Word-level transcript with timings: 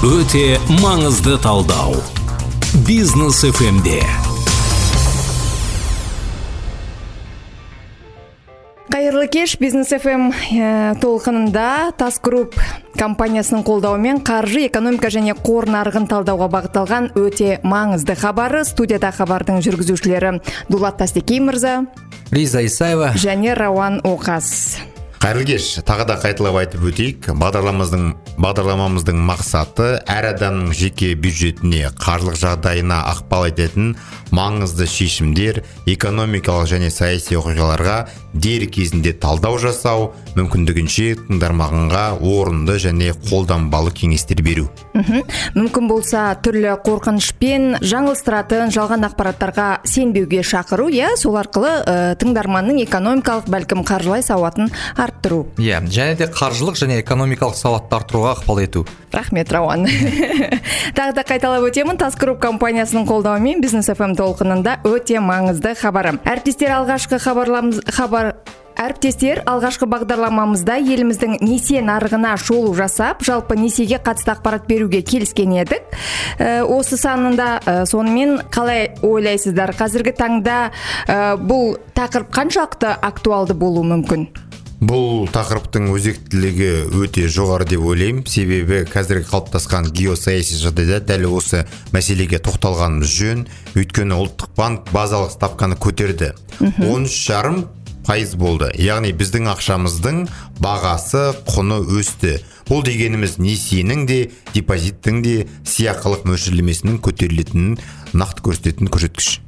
өте 0.00 0.56
маңызды 0.80 1.34
талдау. 1.44 1.98
Бизнес 2.86 3.42
фмде 3.44 4.00
қайырлы 8.90 9.26
кеш 9.28 9.58
бизнес 9.60 9.92
фм 9.92 10.30
ә, 10.32 10.96
толқынында 11.02 11.92
тас 12.00 12.16
групп 12.24 12.56
компаниясының 12.96 13.62
қолдауымен 13.66 14.22
қаржы 14.24 14.64
экономика 14.70 15.12
және 15.12 15.36
қор 15.36 15.68
нарығын 15.68 16.08
талдауға 16.10 16.48
бағытталған 16.56 17.10
өте 17.20 17.58
маңызды 17.60 18.16
хабары 18.16 18.64
студияда 18.64 19.12
хабардың 19.12 19.60
жүргізушілері 19.66 20.38
дулат 20.72 20.96
тастекей 20.96 21.40
мырза 21.44 21.84
риза 22.32 22.64
исаева. 22.64 23.12
және 23.16 23.54
рауан 23.54 24.00
оқас. 24.00 24.80
Қайырлы 25.20 25.44
кеш. 25.44 25.64
Тағы 25.84 26.06
да 26.08 26.14
қайталап 26.16 26.56
айтып 26.62 26.84
өтейік. 26.88 27.26
Бағдарламамыздың 27.36 28.04
бағдарламамыздың 28.40 29.18
мақсаты 29.28 29.88
әр 30.08 30.30
адамның 30.30 30.72
жеке 30.72 31.12
бюджетіне 31.12 31.90
қаржылық 32.00 32.38
жағдайына 32.40 33.02
ықпал 33.12 33.50
ететін 33.50 33.92
маңызды 34.34 34.86
шешімдер 34.90 35.62
экономикалық 35.90 36.68
және 36.70 36.90
саяси 36.94 37.36
оқиғаларға 37.38 37.96
дер 38.34 38.66
кезінде 38.70 39.12
талдау 39.18 39.58
жасау 39.58 40.10
мүмкіндігінше 40.36 41.06
тыңдарманға 41.26 42.04
орынды 42.22 42.78
және 42.82 43.10
қолданбалы 43.26 43.90
кеңестер 43.94 44.42
беру. 44.46 44.68
Мхм. 44.94 45.24
Мүмкін 45.58 45.88
болса 45.90 46.28
түрлі 46.44 46.76
қорқынышпен 46.86 47.80
жаңылыстыратын 47.82 48.70
жалған 48.74 49.08
ақпараттарға 49.10 49.68
сенбеуге 49.88 50.44
шақыру 50.46 50.88
иә? 50.94 51.16
Сол 51.18 51.38
арқылы 51.40 51.72
ә, 51.82 52.14
тыңдарманның 52.22 52.82
экономикалық 52.86 53.50
бәлкім 53.50 53.84
қаржылай 53.88 54.22
сауатын 54.22 54.70
арттыру. 54.96 55.46
Иә 55.58 55.82
және 55.90 56.16
де 56.20 56.30
қаржылық 56.30 56.78
және 56.78 57.00
экономикалық 57.02 57.58
сауатты 57.58 57.98
арттыруға 57.98 58.36
ықпал 58.38 58.62
ету. 58.62 58.86
Рахмет 59.10 59.50
рауан. 59.52 59.88
Тағы 60.98 61.14
да 61.18 61.24
қайталап 61.26 61.66
өтемін. 61.66 61.98
Тас 61.98 62.14
групп 62.14 62.38
компаниясының 62.42 63.08
қолдауымен 63.08 63.62
бизнес 63.62 63.90
фм 63.90 64.14
толқынында 64.20 64.80
өте 64.88 65.20
маңызды 65.24 65.74
хабары 65.80 66.18
әріптестер 66.28 66.76
алғашқы 66.76 67.20
хабарламыз 67.24 67.80
хабар 67.96 68.34
әріптестер 68.80 69.42
алғашқы 69.50 69.88
бағдарламамызда 69.90 70.78
еліміздің 70.80 71.38
несие 71.44 71.82
нарығына 71.84 72.32
шолу 72.40 72.72
жасап 72.76 73.24
жалпы 73.26 73.58
несиеге 73.60 74.00
қатысты 74.04 74.32
ақпарат 74.34 74.68
беруге 74.70 75.02
келіскен 75.04 75.52
едік. 75.58 75.96
Ә, 76.38 76.62
осы 76.64 76.96
санында 77.00 77.50
ә, 77.60 77.84
сонымен 77.90 78.38
қалай 78.52 78.94
ойлайсыздар? 79.04 79.74
Қазіргі 79.76 80.14
таңда 80.16 80.60
ә, 81.06 81.36
бұл 81.36 81.76
тақырып 81.96 82.32
қаншалықты 82.36 82.94
актуалды 83.10 83.58
болуы 83.58 83.84
мүмкін? 83.90 84.30
Бұл 84.80 85.28
тақырыптың 85.28 85.90
өзектілігі 85.92 86.70
өте 87.02 87.26
жоғары 87.28 87.66
деп 87.68 87.84
ойлаймын. 87.84 88.24
Себебі 88.28 88.82
қазіргі 88.88 89.28
қалыптасқан 89.28 89.90
геосаяси 89.92 90.56
жағдайда 90.62 91.02
дәл 91.04 91.26
осы 91.36 91.66
мәселеге 91.92 92.40
тоқталғанымыз 92.44 93.12
жөн. 93.12 93.44
Өйткені 93.76 94.16
ұлттық 94.16 94.54
банк 94.56 94.88
базалық 94.94 95.34
ставканы 95.36 95.76
көтерді. 95.76 96.32
Он 96.88 97.04
үш 97.04 97.18
жарым 97.26 97.66
пайыз 98.08 98.32
болды. 98.40 98.70
Яғни 98.80 99.12
біздің 99.12 99.50
ақшамыздың 99.52 100.24
бағасы 100.64 101.28
құны 101.52 101.82
өсті. 102.00 102.38
Бұл 102.70 102.84
дегеніміз 102.86 103.36
несиенің 103.42 104.06
де 104.08 104.20
депозиттің 104.54 105.22
де 105.26 105.36
сыйақылық 105.68 106.24
мөлшерлемесінің 106.30 107.00
көтерілетінін 107.04 107.78
нақты 108.16 108.46
көрсететін 108.48 108.90
көрсеткіш. 108.90 109.40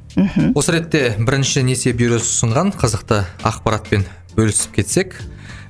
Осы 0.53 0.75
ретте 0.75 1.15
бірінші 1.17 1.63
несие 1.65 1.95
бюросы 1.97 2.29
ұсынған 2.29 2.75
қызықты 2.77 3.23
ақпаратпен 3.47 4.05
бөлісіп 4.37 4.75
кетсек 4.77 5.15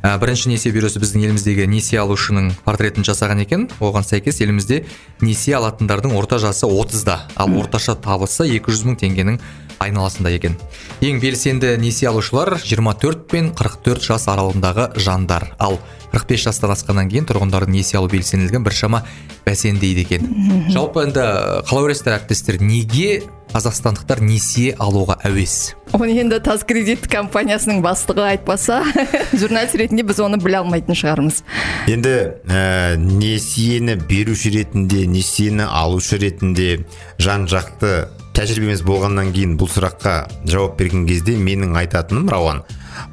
ә, 0.03 0.17
бірінші 0.19 0.51
несие 0.51 0.73
бюросы 0.75 0.99
біздің 0.99 1.23
еліміздегі 1.29 1.65
несие 1.71 2.01
алушының 2.01 2.51
портретін 2.65 3.05
жасаған 3.07 3.43
екен. 3.45 3.67
Оған 3.79 4.03
сәйкес 4.03 4.41
елімізде 4.43 4.83
несие 5.23 5.55
алатындардың 5.57 6.15
орта 6.19 6.39
жасы 6.43 6.67
30-да 6.67 7.21
ал 7.39 7.55
орташа 7.59 7.95
табысы 7.95 8.49
200 8.51 8.83
мың 8.89 8.99
теңгенің 8.99 9.39
айналасында 9.83 10.33
екен. 10.35 10.57
Ең 11.03 11.21
белсенді 11.23 11.77
несие 11.79 12.11
алушылар 12.11 12.57
24 12.59 13.27
пен 13.31 13.51
44 13.55 14.03
жас 14.03 14.27
аралығындағы 14.31 14.91
жандар. 14.99 15.53
Ал 15.59 15.79
45 16.13 16.45
жастан 16.45 16.73
асқаннан 16.75 17.09
кейін 17.09 17.25
тұрғындардың 17.25 17.73
несие 17.73 17.97
алу 17.97 18.09
белсенділігі 18.11 18.61
біршама 18.63 19.01
бәсеңдейді 19.47 20.03
екен. 20.05 20.27
Жалпы 20.73 21.07
енді 21.07 21.23
қалай 21.65 21.87
ойлайсыздар 21.87 22.19
әріптестер 22.19 22.59
неге 22.61 23.23
қазақстандықтар 23.53 24.21
несие 24.21 24.75
алуға 24.81 25.17
әуес? 25.25 25.73
Оны 25.93 26.13
енді 26.21 26.39
тас 26.45 26.63
кредит 26.69 27.07
компаниясының 27.09 27.81
бастығы 27.85 28.27
айтпаса 28.31 28.81
журналист 29.41 29.77
ретінде 29.77 30.05
біз 30.05 30.21
оны 30.25 30.39
біле 30.41 30.61
алмайтын 30.61 30.97
шығармыз. 30.97 31.41
Енді 31.89 32.13
ә, 32.45 32.95
несиені 32.97 33.97
беруші 34.09 34.53
ретінде 34.57 35.07
несиені 35.09 35.65
алушы 35.65 36.21
ретінде 36.21 36.83
жан 37.21 37.49
жақты 37.49 38.07
тәжірибеміз 38.37 38.85
болғаннан 38.85 39.33
кейін 39.33 39.57
бұл 39.61 39.69
сұраққа 39.69 40.15
жауап 40.49 40.79
берген 40.79 41.05
кезде 41.09 41.37
менің 41.37 41.77
айтатыным 41.83 42.29
рауан 42.33 42.63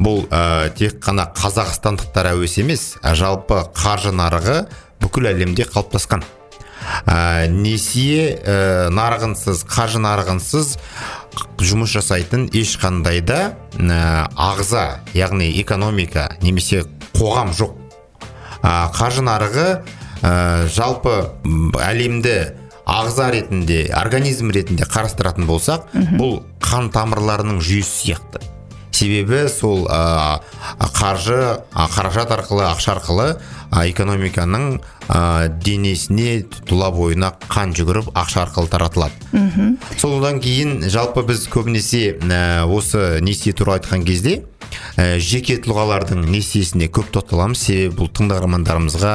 бұл 0.00 0.24
ә, 0.28 0.70
тек 0.76 1.00
қана 1.04 1.28
қазақстандықтар 1.36 2.32
әуес 2.34 2.58
емес 2.62 2.84
жалпы 3.02 3.64
қаржы 3.76 4.12
нарығы 4.14 4.64
бүкіл 5.00 5.30
әлемде 5.32 5.66
қалыптасқан. 5.70 6.24
Ә, 7.06 7.48
несие 7.52 8.36
ә, 8.40 8.88
нарығынсыз 8.94 9.64
қаржы 9.69 10.00
нарығынсыз 10.02 10.76
жұмыс 11.60 11.92
жасайтын 11.92 12.48
ешқандай 12.56 13.20
да 13.20 13.40
ә, 13.76 14.28
ағза 14.34 15.02
яғни 15.14 15.52
экономика 15.60 16.30
немесе 16.42 16.86
қоғам 17.16 17.52
жоқ. 17.56 17.76
Ә, 18.62 18.88
қаржы 18.96 19.24
нарығы 19.26 19.69
ә, 20.22 20.32
жалпы 20.72 21.19
әлемді 21.84 22.38
ағза 22.90 23.30
ретінде 23.34 23.84
организм 23.94 24.50
ретінде 24.54 24.88
қарастыратын 24.88 25.46
болсақ 25.48 25.92
бұл 26.19 26.40
қан 26.64 26.90
тамырларының 26.94 27.60
жүйесі 27.62 27.92
сияқты. 28.06 28.42
Себебі 29.00 29.47
сол 29.49 29.87
ә, 29.88 30.41
қаржы 30.99 31.41
қаражат 31.72 32.34
арқылы 32.37 32.66
ақша 32.69 32.99
арқылы 32.99 33.28
экономиканың 33.70 34.81
ә, 35.08 35.48
денесіне 35.62 36.44
тұла 36.69 36.91
бойына 36.94 37.32
қан 37.50 37.75
жүгіріп 37.76 38.12
ақша 38.14 38.44
арқылы 38.47 38.70
таратылады. 38.70 39.14
Содан 39.98 40.41
кейін 40.42 40.88
жалпы 40.91 41.25
біз 41.28 41.47
көбінесе 41.50 42.19
ә, 42.19 42.64
осы 42.66 43.20
несие 43.25 43.54
туралы 43.54 43.81
айтқан 43.81 44.04
кезде 44.06 44.42
ә, 44.97 45.19
жеке 45.22 45.58
тұлғалардың 45.62 46.25
несиесіне 46.31 46.91
көп 46.92 47.10
тоқталамыз. 47.14 47.60
Себебі 47.60 47.97
бұл 48.00 48.10
тыңдармандарымызға 48.16 49.14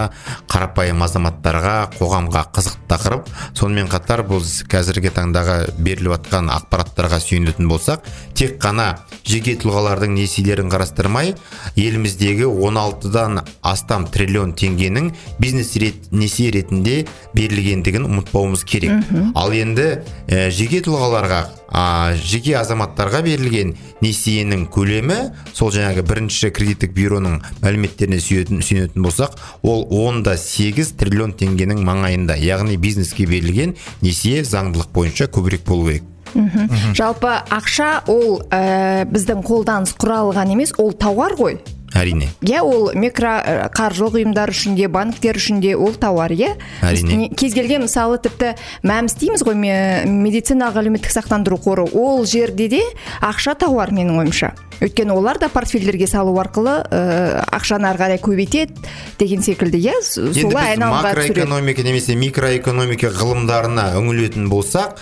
қарапайым 0.52 1.04
азаматтарға 1.06 1.76
қоғамға 1.98 2.46
қызықты 2.56 2.90
тақырып. 2.92 3.30
Сонымен 3.58 3.90
қатар 3.92 4.26
бұл 4.28 4.44
қазіргі 4.72 5.12
таңдағы 5.16 5.58
беріліп 5.80 6.18
жатқан 6.18 6.52
ақпараттарға 6.54 7.20
сүйенетін 7.24 7.70
болсақ 7.72 8.06
тек 8.36 8.60
қана 8.62 8.92
жеке 9.26 9.56
тұлғалардың 9.60 10.14
несиелерін 10.20 10.70
қарастырмай 10.74 11.34
еліміздегі 11.76 12.46
16-дан 12.50 13.42
астам 13.66 14.06
триллион 14.12 14.45
теңгенің 14.54 15.12
бизнес 15.40 15.74
рет, 15.82 16.12
несие 16.12 16.52
ретінде 16.54 17.06
берілгендігін 17.34 18.06
ұмытпауымыз 18.06 18.66
керек. 18.68 19.06
Ал 19.36 19.54
енді 19.56 20.02
ә, 20.28 20.50
жеке 20.54 20.84
тұлғаларға 20.86 21.42
а, 21.70 22.14
жеке 22.22 22.56
азаматтарға 22.60 23.22
берілген 23.26 23.76
несиенің 24.04 24.68
көлемі 24.72 25.18
сол 25.54 25.74
жаңағы 25.76 26.06
бірінші 26.08 26.52
кредиттік 26.56 26.94
бюроның 26.96 27.40
мәліметтеріне 27.64 28.22
сүйетін, 28.22 28.62
сүйенетін 28.66 29.06
болсақ 29.06 29.38
ол 29.66 29.86
онда 30.06 30.38
сегіз 30.40 30.94
триллион 31.00 31.36
теңгенің 31.40 31.82
маңайында 31.86 32.38
яғни 32.40 32.78
бизнеске 32.78 33.28
берілген 33.30 33.76
несие 34.02 34.44
заңдылық 34.44 34.92
бойынша 34.94 35.32
көбірек 35.32 35.66
болу 35.68 35.90
керек. 35.90 36.12
Мхм 36.36 36.92
жалпы 36.96 37.32
ақша 37.48 38.04
ол 38.12 38.42
ә, 38.52 39.06
біздің 39.08 39.44
қолданыс 39.48 39.96
құралы 39.96 40.36
ғана 40.36 40.52
емес 40.58 40.74
ол 40.78 40.92
тауар 40.92 41.36
ғой. 41.40 41.62
Әрине. 41.96 42.28
Иә 42.46 42.62
ол 42.62 42.92
микро 42.94 43.32
ә, 43.40 43.70
қаржылық 43.74 44.20
ұйымдар 44.20 44.52
үшін 44.52 44.76
де 44.78 44.88
банктер 44.92 45.40
үшін 45.40 45.62
де 45.64 45.76
ол 45.76 45.94
тауар 45.96 46.32
иә. 46.36 46.54
Әрине. 46.84 47.30
кез 47.36 47.54
келген 47.56 47.86
мысалы 47.88 48.20
тіпті 48.22 48.54
мәмс 48.84 49.16
дейміз 49.20 49.44
ғой 49.48 49.56
ме- 49.56 50.04
медициналық 50.06 50.82
әлеуметтік 50.84 51.12
сақтандыру 51.16 51.58
қоры. 51.58 51.88
Ол 51.94 52.26
жерде 52.26 52.68
де 52.68 52.82
ақша 53.22 53.56
тауар 53.58 53.92
менің 53.96 54.20
ойымша. 54.26 54.54
Өйткені 54.82 55.14
олар 55.16 55.40
да 55.40 55.48
портфельдерге 55.48 56.08
салу 56.08 56.36
арқылы 56.42 56.84
ә, 56.92 57.46
ақшаны 57.56 57.88
ары 57.88 57.98
қарай 58.02 58.20
көбейтеді 58.20 58.76
деген 59.18 59.42
секілді 59.42 59.80
иә. 59.80 59.96
Солай 60.04 60.76
айналымға 60.76 61.14
макроэкономика 61.16 61.84
немесе 61.88 62.16
микроэкономика 62.20 63.08
ғылымдарына 63.16 63.94
үңілетін 64.02 64.50
болсақ 64.52 65.00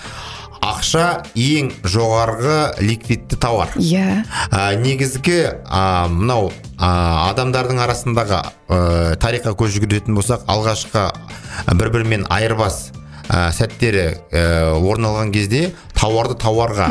ақша 0.64 1.06
ең 1.36 1.72
жоғарғы 1.84 2.58
ликвидті 2.84 3.40
тауар. 3.42 3.74
Иә. 3.80 4.24
Ә, 4.50 4.74
негізгі 4.80 5.40
мынау 6.14 6.52
а, 6.78 7.30
адамдардың 7.32 7.84
арасындағы 7.84 8.40
ә, 8.42 8.80
тарихқа 9.22 9.56
көз 9.60 9.76
жүгіретін 9.78 10.16
болсақ 10.18 10.48
алғашқы 10.52 11.08
бір 11.80 11.94
бірімен 11.98 12.28
айырбас 12.34 12.86
ә, 13.30 13.52
сәттері 13.56 14.06
ә, 14.32 14.44
орын 14.80 15.10
алған 15.12 15.32
кезде 15.36 15.70
тауарды 15.98 16.36
тауарға 16.42 16.90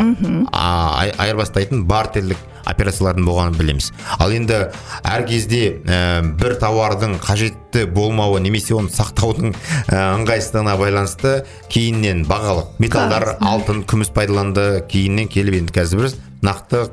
а, 0.53 1.11
айырбастайтын 1.21 1.85
бартерлік 1.89 2.41
операциялардың 2.63 3.27
болғанын 3.27 3.57
білеміз. 3.59 3.89
Ал 4.23 4.33
енді 4.35 4.59
әр 5.03 5.25
кезде 5.27 5.63
ә, 5.83 6.23
бір 6.39 6.57
тауардың 6.63 7.17
қажетті 7.23 7.87
болмауы 7.91 8.41
немесе 8.45 8.77
оны 8.79 8.93
сақтаудың 8.95 9.55
ә, 9.89 10.03
ыңғайсыздығына 10.21 10.77
байланысты 10.81 11.33
кейіннен 11.73 12.25
бағалы 12.31 12.69
металдар 12.83 13.35
алтын 13.41 13.83
күміс 13.91 14.13
пайдаланды 14.15 14.85
кейіннен 14.91 15.31
келіп 15.33 15.59
енді 15.63 15.75
қазір 15.75 16.07
біз 16.07 16.19
нақты 16.43 16.85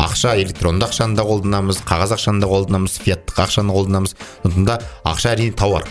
ақша 0.00 0.34
электронды 0.42 0.88
ақшаны 0.88 1.16
да 1.16 1.24
қолданамыз 1.28 1.82
қағаз 1.88 2.16
ақшаны 2.16 2.44
да 2.44 2.50
қолданамыз 2.50 2.98
фиаттық 3.04 3.44
ақшаны 3.46 3.76
қолданамыз. 3.76 4.16
Сондықтан 4.42 4.68
да 4.68 4.78
ақша 5.04 5.34
әрине 5.36 5.56
тауар 5.56 5.88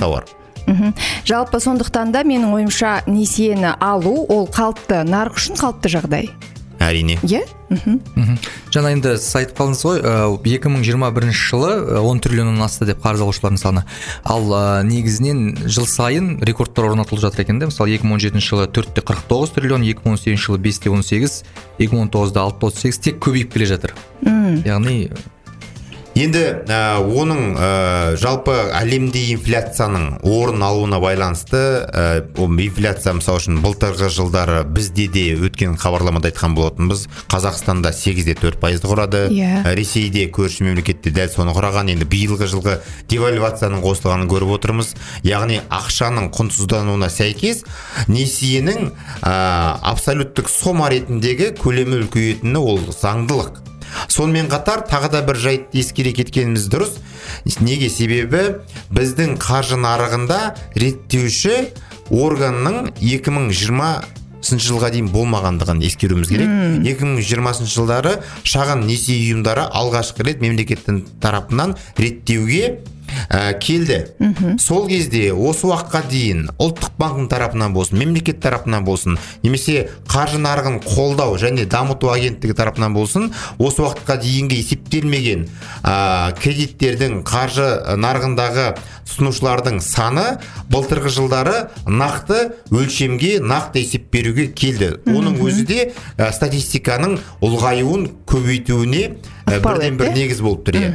тауар. 0.00 0.28
Мхм. 0.66 0.94
Жалпы 1.24 1.60
сондықтан 1.60 2.12
да 2.12 2.24
менің 2.24 2.52
ойымша 2.54 3.02
несиені 3.06 3.76
алу 3.80 4.26
ол 4.28 4.48
қалыпты 4.48 5.04
нарық 5.08 5.40
үшін 5.40 5.60
қалыпты 5.60 5.92
жағдай. 5.92 6.30
Әрине. 6.80 7.18
Иә? 7.20 7.42
Мхм. 7.68 7.98
Мхм. 8.16 8.36
Жаңа 8.72 8.90
енді 8.94 9.10
сіз 9.20 9.34
айтып 9.36 9.58
қалдыңыз 9.58 9.82
ғой 9.84 9.98
екі 10.48 10.70
мың 10.72 10.80
жиырма 10.86 11.10
бірінші 11.12 11.42
жылы 11.50 12.00
он 12.00 12.22
триллионнан 12.24 12.64
асты 12.64 12.86
деп 12.88 13.02
қарыз 13.04 13.20
алушылардың 13.20 13.60
саны. 13.60 13.82
Ал 14.24 14.48
ә, 14.48 14.80
негізінен 14.88 15.68
жыл 15.68 15.84
сайын 15.84 16.40
рекордтар 16.40 16.88
орнатылып 16.88 17.20
жатыр 17.20 17.44
екен 17.44 17.60
да 17.60 17.68
мысалы 17.68 17.92
екі 17.92 18.08
мың 18.08 18.16
он 18.16 18.24
жетінші 18.24 18.48
жылы 18.54 18.66
төрт 18.72 18.96
те 18.96 19.04
қырық 19.04 19.28
тоғыз 19.28 19.52
триллион 19.58 19.84
екі 19.84 20.06
мың 20.06 20.16
он 20.16 20.22
сегізінші 20.24 20.46
жылы 20.48 20.58
бес 20.64 20.80
те 20.80 20.90
он 20.90 21.04
сегіз 21.04 21.42
екі 21.78 21.92
мың 21.92 22.08
он 22.08 22.12
тоғызда 22.16 22.46
алты 22.48 22.64
те 22.64 22.72
отыз 22.72 22.80
сегіз. 22.80 22.98
Тек 23.04 23.20
көбейіп 23.20 23.52
келе 23.52 23.68
жатыр. 23.70 23.94
Яғни 24.64 25.12
енді 26.18 26.42
ә, 26.66 26.98
оның 26.98 27.40
ә, 27.54 27.68
жалпы 28.20 28.54
әлемде 28.74 29.22
инфляцияның 29.34 30.20
орын 30.26 30.64
алуына 30.66 30.98
байланысты 31.02 31.60
ә, 31.86 32.04
инфляция 32.34 33.14
мысалы 33.14 33.38
үшін 33.38 33.60
былтырғы 33.62 34.10
жылдары 34.10 34.64
бізде 34.66 35.06
де 35.12 35.24
өткен 35.38 35.76
хабарламада 35.80 36.32
айтқан 36.32 36.56
болатынбыз 36.58 37.06
қазақстанда 37.30 37.92
сегіз 37.94 38.26
де 38.26 38.34
төрт 38.34 38.58
пайызды 38.60 38.90
құрады. 38.90 39.22
Иә. 39.30 39.62
ресейде 39.74 40.26
көрші 40.34 40.66
мемлекетте 40.66 41.14
дәл 41.14 41.30
соны 41.30 41.54
құраған. 41.54 41.94
Енді 41.94 42.10
биылғы 42.10 42.50
жылғы 42.50 42.78
девальвацияның 43.10 43.82
қосылғанын 43.84 44.30
көріп 44.30 44.54
отырмыз. 44.58 44.94
Яғни 45.22 45.62
ақшаның 45.70 46.30
құнсыздануына 46.34 47.10
сәйкес 47.12 47.64
несиенің 48.10 48.90
ә, 49.22 49.34
абсолюттік 49.94 50.50
сома 50.50 50.90
ретіндегі 50.90 51.54
көлемі 51.60 52.02
үлкейетіні 52.04 52.58
ол 52.58 52.82
заңдылық. 52.90 53.69
Сонымен 54.08 54.50
қатар 54.52 54.84
тағы 54.88 55.10
да 55.12 55.22
бір 55.26 55.40
жайт 55.40 55.74
ескере 55.76 56.12
кеткеніміз 56.16 56.68
дұрыс. 56.72 56.96
Неге 57.60 57.90
себебі 57.92 58.60
біздің 58.94 59.36
қаржы 59.40 59.78
нарығында 59.80 60.40
реттеуші 60.78 61.70
органның 62.10 62.90
2020 63.00 64.18
жылға 64.40 64.88
дейін 64.94 65.10
болмағандығын 65.12 65.82
ескеруіміз 65.84 66.30
керек. 66.32 66.54
2020 66.86 67.68
жылдары 67.70 68.16
шағын 68.42 68.86
несие 68.88 69.18
ұйымдары 69.20 69.66
алғашқы 69.68 70.24
рет 70.26 70.40
мемлекеттің 70.42 71.04
тарапынан 71.20 71.76
реттеуге 72.00 72.80
ә, 73.28 73.52
келді. 73.58 74.00
Сол 74.60 74.86
кезде 74.88 75.30
осы 75.32 75.68
уақытқа 75.70 76.02
дейін 76.10 76.46
ұлттық 76.60 76.96
банктің 77.00 77.28
тарапынан 77.32 77.74
болсын 77.74 77.98
мемлекет 78.00 78.40
тарапынан 78.42 78.84
болсын 78.84 79.18
немесе 79.42 79.88
қаржы 80.10 80.40
нарығын 80.42 80.80
қолдау 80.84 81.36
және 81.40 81.66
дамыту 81.70 82.10
агенттігі 82.12 82.56
тарапынан 82.58 82.94
болсын 82.94 83.30
осы 83.58 83.84
уақытқа 83.84 84.20
дейінгі 84.22 84.60
есептелмеген 84.60 85.46
ә, 85.82 86.32
кредиттердің 86.40 87.22
қаржы 87.28 87.68
нарығындағы 88.00 88.70
тұтынушылардың 89.10 89.80
саны 89.82 90.26
былтырғы 90.70 91.10
жылдары 91.12 91.56
нақты 91.86 92.52
өлшемге 92.70 93.38
нақты 93.42 93.82
есеп 93.82 94.08
беруге 94.14 94.46
келді. 94.54 94.92
Оның 95.10 95.40
өзі 95.44 95.66
де 95.66 95.80
ә, 96.16 96.30
статистиканың 96.32 97.18
ұлғаюын 97.44 98.06
көбейтуіне 98.30 99.04
Ықпал 99.58 99.78
бірден 99.78 99.96
бір 99.98 100.12
негіз 100.14 100.40
болып 100.44 100.62
тұр 100.68 100.78
иә. 100.80 100.90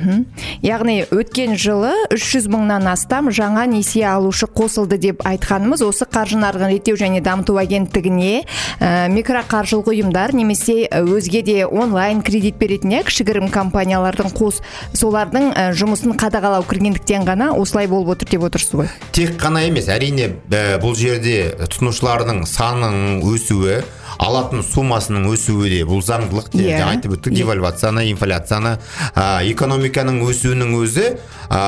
Яғни 0.66 0.96
өткен 1.14 1.56
жылы 1.60 1.92
300 2.14 2.48
мыңнан 2.52 2.88
астам 2.92 3.30
жаңа 3.34 3.66
несие 3.70 4.06
алушы 4.10 4.48
қосылды 4.48 4.98
деп 5.02 5.26
айтқанымыз. 5.28 5.84
Осы 5.86 6.08
қаржы 6.08 6.40
нарығын 6.40 6.72
реттеу 6.74 6.98
және 7.00 7.22
дамыту 7.26 7.58
агенттігіне 7.60 8.46
ә, 8.80 9.08
микроқаржылық 9.12 9.92
ұйымдар 9.92 10.36
немесе 10.36 10.88
өзге 10.90 11.42
де 11.46 11.58
онлайн 11.66 12.22
кредит 12.26 12.60
беретін 12.62 12.96
иә 12.96 13.04
кішігірім 13.10 13.50
компаниялардың 13.54 14.32
қос 14.36 14.62
солардың 14.96 15.52
ә, 15.52 15.68
жұмысын 15.78 16.16
қадағалау 16.20 16.66
кіргендіктен 16.70 17.28
ғана 17.28 17.52
осылай 17.58 17.90
болып 17.92 18.16
отыр 18.16 18.36
деп 18.36 18.48
отырсыз 18.50 18.80
ғой. 18.80 18.90
Тек 19.16 19.36
қана 19.42 19.66
емес 19.68 19.90
әрине 19.92 20.32
ә, 20.50 20.80
бұл 20.84 20.96
жерде 20.98 21.54
тұтынушылардың 21.60 22.46
санының 22.50 23.24
өсуі 23.28 23.82
алатын 24.22 24.64
суммасының 24.64 25.28
өсуі 25.34 25.70
де 25.72 25.82
бұл 25.88 26.02
заңдылық 26.06 26.50
те 26.54 26.64
Иә. 26.64 26.78
жаңа 26.80 26.96
айтып 26.96 27.16
өттік. 27.18 27.34
Девальвацияны 27.36 28.06
инфляцияны 28.12 28.78
ә, 29.16 29.44
экономиканың 29.52 30.22
өсуінің 30.30 30.76
өзі 30.80 31.06
ә, 31.50 31.62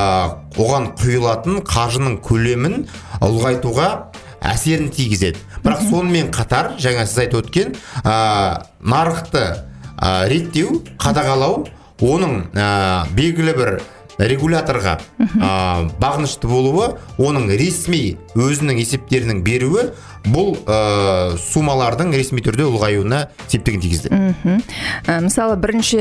оған 0.56 0.92
құйылатын 1.00 1.60
қаржының 1.68 2.18
көлемін 2.24 2.86
ұлғайтуға 3.20 3.88
әсерін 4.40 4.90
тигізеді. 4.94 5.38
Бірақ 5.64 5.82
сонымен 5.90 6.30
қатар 6.34 6.76
жаңа 6.80 7.06
сіз 7.06 7.24
айтып 7.26 7.44
өткен 7.46 7.74
ә, 8.04 8.62
нарықты 8.80 9.44
ә, 9.98 10.28
реттеу 10.30 10.80
қадағалау 11.02 11.66
оның 11.98 12.44
ә, 12.54 13.06
белгілі 13.16 13.54
бір 13.58 13.72
регуляторға 14.18 14.98
ә, 15.18 15.50
бағынышты 16.00 16.50
болуы 16.50 16.92
оның 17.22 17.48
ресми 17.58 18.18
өзінің 18.38 18.80
есептерінің 18.82 19.42
беруі 19.46 19.88
бұл 20.28 20.56
ә, 20.66 21.36
суммалардың 21.40 22.10
ресми 22.16 22.42
түрде 22.44 22.66
ұлғаюына 22.66 23.20
септігін 23.48 23.82
тигізді. 23.84 24.10
Ә, 25.06 25.18
мысалы 25.24 25.56
бірінші 25.60 26.00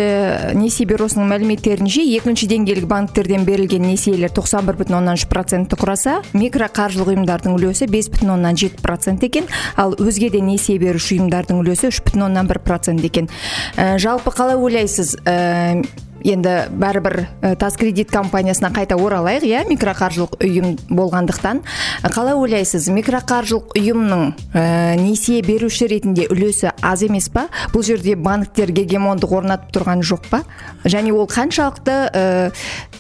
несие 0.58 0.88
бюросының 0.90 1.30
мәліметтерінше 1.32 2.04
екінші 2.18 2.50
деңгейлік 2.52 2.88
банктерден 2.90 3.46
берілген 3.48 3.86
несиелер 3.88 4.34
91 4.34 4.82
бүтін 4.82 5.00
оннан 5.00 5.20
үш 5.20 5.28
процентті 5.30 5.78
құраса 5.80 6.18
микроқаржылық 6.34 7.14
ұйымдардың 7.14 7.56
үлесі 7.58 7.88
бес 7.92 8.10
бүтін 8.12 8.34
оннан 8.36 8.58
жеті 8.58 8.82
процент 8.84 9.24
екен 9.28 9.48
ал 9.78 9.96
өзге 10.02 10.32
де 10.34 10.42
несие 10.42 10.80
беруші 10.82 11.20
ұйымдардың 11.20 11.62
үлесі 11.62 11.92
үш 11.92 12.02
бүтін 12.06 12.28
оннан 12.28 12.50
бір 12.50 12.60
процент 12.66 13.06
екен. 13.06 13.30
Ә, 13.78 13.98
жалпы 14.02 14.34
қалай 14.34 14.58
ойлайсыз? 14.58 15.16
Ә, 15.24 15.86
енді 16.26 16.54
бәрібір 16.78 17.16
ә, 17.42 17.56
таскредит 17.60 18.12
компаниясына 18.12 18.72
қайта 18.76 18.98
оралайық 18.98 19.46
иә 19.48 19.64
микроқаржылық 19.70 20.38
ұйым 20.44 20.78
болғандықтан. 20.90 21.62
Ә, 22.04 22.12
қалай 22.14 22.38
ойлайсыз 22.38 22.90
микроқаржылық 22.94 23.78
ұйымның 23.78 24.24
ә, 24.54 24.96
несие 25.02 25.42
беруші 25.46 25.90
ретінде 25.92 26.28
үлесі 26.32 26.72
аз 26.82 27.04
емес 27.06 27.30
па? 27.34 27.48
Бұл 27.74 27.86
жерде 27.88 28.16
банктер 28.16 28.72
гегемондық 28.72 29.38
орнатып 29.42 29.76
тұрған 29.78 30.04
жоқ 30.06 30.30
па? 30.32 30.44
Және 30.86 31.14
ол 31.14 31.30
қаншалықты 31.30 32.00
ә, 32.10 32.26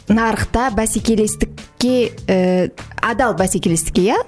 нарықта 0.07 0.69
бәсекелестікке 0.77 1.97
ә, 2.27 2.71
адал 3.01 3.35
бәсекелестікке 3.39 4.07
иә 4.11 4.21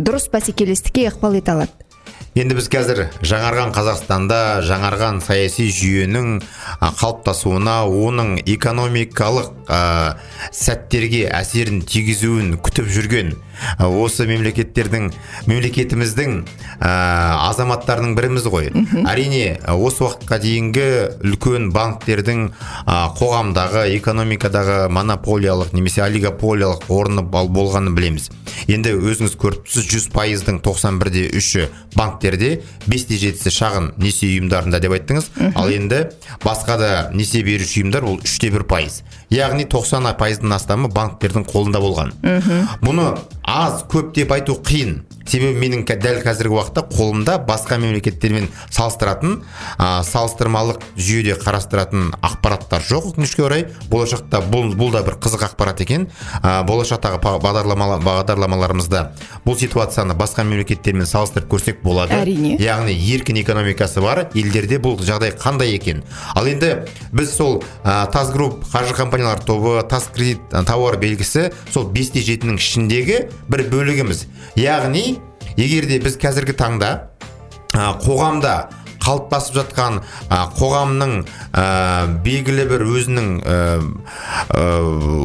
дұрыс 0.00 0.30
бәсекелестікке 0.32 1.10
ықпал 1.12 1.38
ете 1.38 1.56
алады? 1.56 1.89
Енді 2.38 2.54
біз 2.54 2.68
қазір 2.70 3.00
жаңарған 3.26 3.72
қазақстанда 3.74 4.36
жаңарған 4.62 5.16
саяси 5.24 5.64
жүйенің 5.74 6.36
қалыптасуына 6.78 7.80
оның 7.90 8.36
экономикалық 8.54 9.48
а, 9.66 9.80
сәттерге 10.54 11.24
әсерін 11.26 11.80
тигізуін 11.82 12.52
күтіп 12.62 12.86
жүрген 12.94 13.34
осы 13.78 14.26
мемлекеттердің 14.30 15.10
мемлекетіміздің 15.50 16.36
а, 16.80 17.48
азаматтарының 17.50 18.14
біріміз 18.18 18.46
ғой. 18.50 18.70
Әрине 19.08 19.58
а, 19.64 19.74
осы 19.76 20.04
уақытқа 20.06 20.38
дейінгі 20.42 20.86
үлкен 21.26 21.70
банктердің 21.74 22.46
а, 22.86 23.10
қоғамдағы 23.18 23.86
экономикадағы 23.98 24.78
монополиялық 24.92 25.74
немесе 25.76 26.02
олигополиялық 26.06 26.88
орны 26.88 27.22
бол- 27.22 27.50
болғанын 27.50 27.94
білеміз. 27.96 28.30
Енді 28.70 28.94
өзіңіз 28.98 29.36
көріп 29.40 29.64
тұрсыз 29.66 29.88
жүз 29.90 30.08
пайыздың 30.14 30.60
тоқсан 30.64 30.98
бірде 31.00 31.28
үші 31.36 31.68
банктерде 31.96 32.60
бес 32.86 33.06
те 33.08 33.18
жетісі 33.20 33.50
шағын 33.54 33.90
несие 33.98 34.36
ұйымдарында 34.38 34.80
деп 34.80 34.94
айттыңыз. 34.96 35.30
Ал 35.54 35.70
енді 35.72 36.04
басқа 36.44 36.78
да 36.78 36.90
несие 37.14 37.42
беруші 37.46 37.82
ұйымдар 37.82 38.06
ол 38.06 38.20
үште 38.22 38.50
бір 38.52 38.64
пайыз. 38.70 39.02
Яғни 39.30 39.66
тоқсан 39.70 40.06
пайыздың 40.18 40.54
астамы 40.54 40.88
банктердің 40.90 41.44
қолында 41.50 41.80
болған. 41.82 42.12
Бұны 42.82 43.06
аз 43.50 43.82
көп 43.90 44.12
деп 44.14 44.30
айту 44.32 44.54
қиын. 44.66 45.00
Себебі 45.30 45.58
менің 45.60 45.84
дәл 45.86 46.20
қазіргі 46.24 46.56
уақытта 46.56 46.84
қолымда 46.90 47.36
басқа 47.46 47.78
мемлекеттермен 47.80 48.48
салыстыратын 48.70 49.40
а, 49.78 50.02
салыстырмалық 50.06 50.82
жүйеде 50.96 51.36
қарастыратын 51.40 52.10
ақпараттар 52.20 52.82
жоқ. 52.82 53.12
өкінішке 53.12 53.44
орай 53.46 53.66
болашақта 53.90 54.42
бұл, 54.50 54.72
бұл 54.74 54.92
да 54.94 55.02
бір 55.06 55.18
қызық 55.22 55.44
ақпарат 55.50 55.82
екен. 55.84 56.08
А, 56.42 56.62
болашақтағы 56.66 57.20
бағдарламаларымызда 57.22 59.04
бұл 59.46 59.58
ситуацияны 59.60 60.16
басқа 60.18 60.44
мемлекеттермен 60.44 61.06
салыстырып 61.06 61.50
көрсек 61.50 61.82
болады. 61.82 62.14
Әрине. 62.14 62.56
яғни 62.60 62.94
еркін 62.94 63.40
экономикасы 63.42 64.00
бар 64.02 64.28
елдерде 64.34 64.80
бұл 64.82 64.98
жағдай 65.00 65.34
қандай 65.38 65.74
екен? 65.76 66.02
Ал 66.34 66.46
енді 66.50 66.86
біз 67.12 67.34
сол 67.36 67.62
ә, 67.84 68.10
тас 68.10 68.32
групп 68.32 68.64
қаржы 68.72 68.94
компаниялар 68.94 69.40
тобы 69.44 69.80
тас 69.88 70.10
кредит 70.12 70.42
ә, 70.50 70.64
тауар 70.64 70.98
белгісі 70.98 71.50
сол 71.70 71.88
бес 71.90 72.10
те 72.10 72.20
жетінің 72.24 72.58
ішіндегі 72.60 73.20
бір 73.48 73.66
бөлігіміз. 73.70 74.26
Яғни 74.58 75.19
егер 75.56 75.88
де 75.90 75.98
біз 76.02 76.18
қазіргі 76.20 76.54
таңда 76.58 76.92
ә, 77.74 77.94
қоғамда 78.04 78.54
қалыптасып 79.00 79.56
жатқан 79.56 80.00
а, 80.28 80.44
қоғамның 80.56 81.14
а, 81.56 81.64
белгілі 82.24 82.66
бір 82.70 82.84
өзінің 82.84 83.28
а, 83.40 83.56
а, 84.52 84.64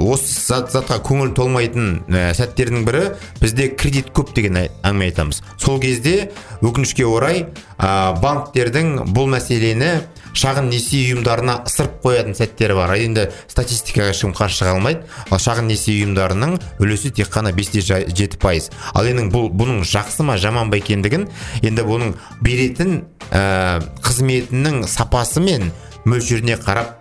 осы 0.07 0.31
зат, 0.47 0.71
затқа 0.73 1.01
көңіл 1.05 1.33
толмайтын 1.37 1.89
а, 2.07 2.29
сәттердің 2.37 2.85
бірі 2.87 3.03
бізде 3.41 3.69
кредит 3.75 4.11
көп 4.15 4.33
деген 4.37 4.61
әңгіме 4.63 5.09
айтамыз. 5.09 5.41
Сол 5.61 5.79
кезде 5.83 6.31
өкінішке 6.63 7.05
орай 7.07 7.47
банктердің 7.77 9.11
бұл 9.11 9.27
мәселені 9.35 9.91
шағын 10.35 10.67
несие 10.69 11.13
ұйымдарына 11.13 11.61
ысырып 11.69 12.01
қоятын 12.03 12.35
сәттері 12.37 12.75
бар. 12.77 12.93
Енді 12.99 13.29
статистикаға 13.51 14.11
ешкім 14.11 14.35
қарсы 14.35 14.61
шыға 14.61 14.75
алмайды. 14.75 15.05
Ал 15.31 15.39
шағын 15.41 15.69
несие 15.71 15.95
ұйымдарының 16.03 16.57
үлесі 16.83 17.13
тек 17.15 17.31
қана 17.33 17.53
бесте 17.55 17.81
жеті 17.81 18.39
пайыз. 18.41 18.69
Ал 18.93 19.07
енді 19.07 19.29
бұл 19.33 19.49
бұның 19.55 19.85
жақсы 19.87 20.27
ма 20.27 20.37
жаман 20.41 20.71
ба 20.73 20.79
екендігін 20.81 21.27
енді 21.63 21.87
бұның 21.87 22.13
беретін 22.43 23.01
ә, 23.31 23.81
қызметінің 24.03 24.83
сапасы 24.91 25.43
мен 25.43 25.71
мөлшеріне 26.05 26.59
қарап 26.61 26.99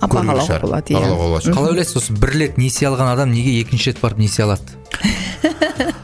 бағалауға 0.00 0.60
болады, 0.62 0.92
иә. 0.92 0.96
бағалауға 0.96 1.26
болады. 1.26 1.44
Шығар. 1.44 1.56
қалай 1.58 1.74
ойлайсыз 1.74 1.96
осы 2.00 2.14
бір 2.16 2.32
рет 2.38 2.58
несие 2.58 2.88
алған 2.88 3.12
адам 3.12 3.34
неге 3.34 3.58
екінші 3.60 3.90
рет 3.90 4.00
барып 4.00 4.22
несие 4.22 4.46
алады? 4.46 4.78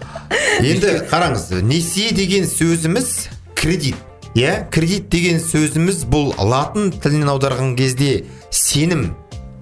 Енді 0.61 0.93
қараңыз 1.11 1.63
несие 1.63 2.13
деген 2.17 2.45
сөзіміз 2.51 3.15
кредит. 3.57 3.97
Иә 4.37 4.67
кредит 4.69 5.09
деген 5.09 5.39
сөзіміз 5.41 6.03
бұл 6.13 6.35
латын 6.37 6.91
тілінен 6.93 7.31
аударған 7.33 7.71
кезде 7.79 8.27
сенім 8.53 9.15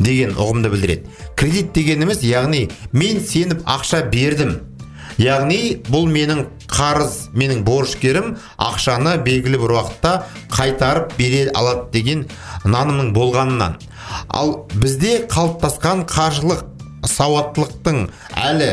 деген 0.03 0.33
ұғымды 0.35 0.73
білдіреді. 0.73 1.13
Кредит 1.39 1.71
дегеніміз 1.77 2.25
яғни 2.27 2.65
мен 2.91 3.21
сеніп 3.23 3.63
ақша 3.71 4.03
бердім. 4.11 4.57
Яғни 5.23 5.77
бұл 5.87 6.09
менің 6.11 6.49
қарыз 6.67 7.29
менің 7.39 7.63
борышкерім 7.69 8.33
ақшаны 8.59 9.15
белгілі 9.23 9.61
бір 9.63 9.77
уақытта 9.77 10.15
қайтарып 10.51 11.15
бере 11.21 11.45
алады 11.55 11.87
деген 11.95 12.27
нанымның 12.65 13.13
болғанынан. 13.15 13.79
Ал 14.27 14.67
бізде 14.75 15.21
қалыптасқан 15.31 16.03
қаржылық 16.11 16.67
сауаттылықтың 17.15 18.09
әлі 18.43 18.73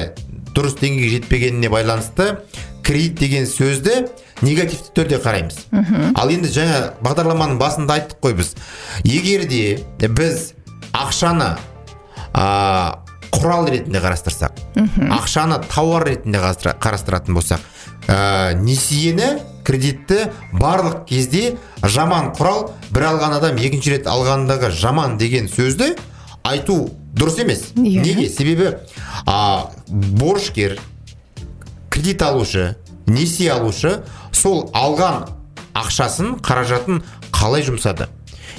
дұрыс 0.56 0.80
деңгейге 0.82 1.20
жетпегеніне 1.20 1.70
байланысты 1.70 2.40
кредит 2.82 3.20
деген 3.22 3.46
сөзді 3.46 4.08
негативті 4.42 4.92
түрде 4.96 5.20
қараймыз. 5.22 5.58
Ал 6.16 6.30
енді 6.34 6.50
жаңа 6.52 6.80
бағдарламаның 7.04 7.58
басында 7.62 8.00
айттық 8.00 8.20
қой 8.24 8.34
біз. 8.40 8.56
Егер 9.04 9.46
де 9.48 10.08
біз 10.08 10.54
ақшаны 10.94 11.56
а, 12.34 13.04
құрал 13.32 13.70
ретінде 13.72 14.00
қарастырсақ 14.04 14.60
ақшаны 15.18 15.62
тауар 15.72 16.04
ретінде 16.08 16.40
қарастыра- 16.44 16.76
қарастыратын 16.80 17.34
болсақ 17.38 17.60
ә, 18.08 18.54
несиені 18.60 19.40
кредитті 19.64 20.32
барлық 20.52 21.06
кезде 21.08 21.56
жаман 21.84 22.34
құрал 22.36 22.72
бір 22.92 23.06
алған 23.14 23.38
адам 23.38 23.56
екінші 23.62 23.94
рет 23.96 24.08
алғандағы 24.12 24.72
жаман 24.72 25.18
деген 25.18 25.48
сөзді 25.48 25.94
айту 26.44 26.90
дұрыс 27.14 27.40
емес. 27.44 27.68
Иә. 27.76 28.02
неге? 28.02 28.30
Себебі 28.30 28.78
а, 29.26 29.70
борышкер 29.88 30.80
кредит 31.90 32.22
алушы 32.22 32.76
несие 33.12 33.52
алушы 33.54 34.00
сол 34.32 34.70
алған 34.78 35.28
ақшасын 35.78 36.38
қаражатын 36.46 37.04
қалай 37.36 37.66
жұмсады? 37.68 38.08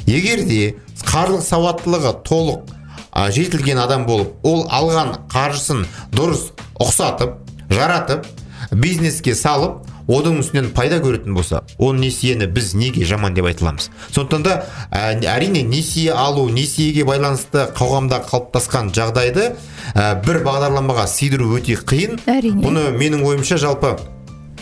Егер 0.06 0.44
де 0.48 0.74
қаржылық 1.06 1.44
сауаттылығы 1.46 2.12
толық 2.26 2.72
а, 3.12 3.30
жетілген 3.30 3.78
адам 3.82 4.06
болып 4.08 4.44
ол 4.46 4.66
алған 4.72 5.14
қаржысын 5.32 5.84
дұрыс 6.14 6.50
ұқсатып 6.80 7.36
жаратып 7.72 8.26
бизнеске 8.72 9.34
салып 9.36 9.82
оның 10.10 10.40
үстінен 10.42 10.70
пайда 10.74 10.98
көретін 11.02 11.36
болса 11.36 11.62
ол 11.78 11.92
несиені 11.94 12.48
біз 12.50 12.72
неге 12.74 13.04
жаман 13.06 13.34
деп 13.36 13.46
айта 13.46 13.64
аламыз 13.66 13.90
сондықтан 14.10 14.42
да 14.46 14.56
ә, 14.90 15.20
әрине 15.20 15.62
несие 15.62 16.12
алу 16.12 16.48
несиеге 16.50 17.04
байланысты 17.08 17.68
қоғамда 17.76 18.22
қалыптасқан 18.30 18.90
жағдайды 18.96 19.52
ә, 19.94 20.16
бір 20.24 20.42
бағдарламаға 20.46 21.06
сыйдыру 21.06 21.52
өте 21.58 21.76
қиын. 21.78 22.18
Әрине. 22.26 22.64
бұны 22.64 22.88
менің 22.96 23.24
ойымша 23.28 23.60
жалпы 23.62 23.96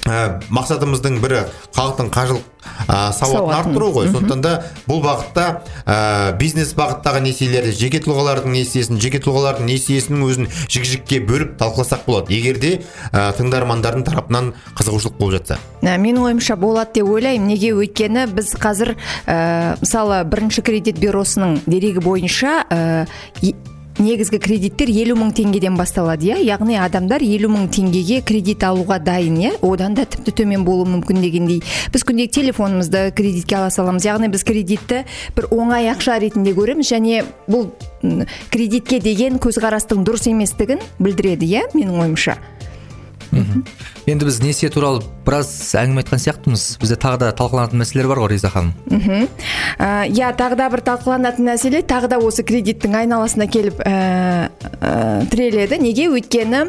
ә, 0.06 0.40
мақсатымыздың 0.52 1.20
бірі 1.22 1.44
халықтың 1.76 2.10
қаржылық 2.14 2.46
ә, 2.86 3.12
сауатын 3.16 3.54
арттыру 3.56 3.90
ғой. 3.94 4.08
Сондықтан 4.10 4.42
да 4.44 4.52
бұл 4.88 5.02
бағытта 5.04 5.46
ә, 5.84 6.36
бизнес 6.38 6.72
бағыттағы 6.78 7.22
несиелерді 7.24 7.72
жеке 7.76 8.00
тұлғалардың 8.04 8.54
несиесін 8.56 9.00
жеке 9.02 9.20
тұлғалардың 9.24 9.68
несиесінің 9.70 10.24
өзін 10.26 10.50
жік 10.68 10.86
жікке 10.90 11.20
бөліп 11.24 11.56
талқыласақ 11.60 12.06
болады. 12.06 12.34
Егер 12.34 12.60
де 12.60 12.72
ә, 13.12 13.30
тыңдармандардың 13.38 14.06
тарапынан 14.08 14.52
қызығушылық 14.78 15.18
болып 15.18 15.40
жатса. 15.40 15.60
Ә, 15.82 15.96
менің 15.96 16.30
ойымша 16.30 16.56
болады 16.60 17.00
деп 17.00 17.10
ойлаймын. 17.10 17.50
Неге 17.50 17.74
өйткені 17.76 18.26
біз 18.34 18.54
қазір 18.60 18.96
ә, 19.26 19.76
мысалы 19.80 20.22
бірінші 20.28 20.64
кредит 20.66 21.00
бюросының 21.02 21.60
дерегі 21.66 22.04
бойынша 22.04 22.62
ә, 22.70 23.06
негізгі 24.00 24.40
кредиттер 24.42 24.90
елу 24.90 25.16
мың 25.20 25.32
теңгеден 25.36 25.76
басталады 25.78 26.30
иә? 26.30 26.38
Яғни 26.44 26.78
адамдар 26.80 27.22
елу 27.24 27.50
мың 27.52 27.68
теңгеге 27.72 28.20
кредит 28.26 28.64
алуға 28.66 28.98
дайын 29.02 29.36
иә? 29.38 29.52
Одан 29.66 29.94
да 29.98 30.06
тіпті 30.08 30.34
төмен 30.40 30.64
болуы 30.64 30.88
мүмкін 30.88 31.20
дегендей. 31.22 31.60
Біз 31.92 32.06
күнделікті 32.08 32.40
телефонымызды 32.40 33.04
кредитке 33.16 33.58
ала 33.60 33.70
саламыз. 33.70 34.08
Яғни 34.08 34.30
біз 34.32 34.44
кредитті 34.48 35.04
бір 35.36 35.50
оңай 35.54 35.90
ақша 35.92 36.18
ретінде 36.22 36.54
көреміз 36.56 36.94
және 36.94 37.24
бұл 37.50 37.70
кредитке 38.50 39.00
деген 39.04 39.38
көзқарастың 39.42 40.04
дұрыс 40.06 40.30
еместігін 40.32 40.80
білдіреді 40.98 41.46
иә 41.46 41.68
менің 41.74 42.00
ойымша? 42.06 42.38
Енді 43.32 44.24
біз 44.26 44.40
несие 44.42 44.70
туралы 44.72 45.02
біраз 45.26 45.48
әңгіме 45.78 46.02
айтқан 46.02 46.20
сияқтымыз. 46.22 46.64
Бізде 46.80 46.96
тағы 47.00 47.20
да 47.22 47.28
талқыланатын 47.36 47.78
мәселелер 47.78 48.08
бар 48.10 48.22
ғой 48.24 48.32
риза 48.32 48.50
ханым. 48.50 48.72
Мхм. 48.90 49.28
Иә 49.78 50.32
тағы 50.38 50.56
да 50.58 50.68
бір 50.72 50.82
талқыланатын 50.86 51.46
мәселе 51.46 51.82
тағы 51.86 52.10
да 52.10 52.18
осы 52.18 52.42
кредиттің 52.46 52.96
айналасына 53.02 53.46
келіп 53.46 53.82
ә, 53.84 54.50
ә, 54.80 55.26
тіреледі. 55.30 55.78
Неге? 55.82 56.08
Өйткені 56.10 56.64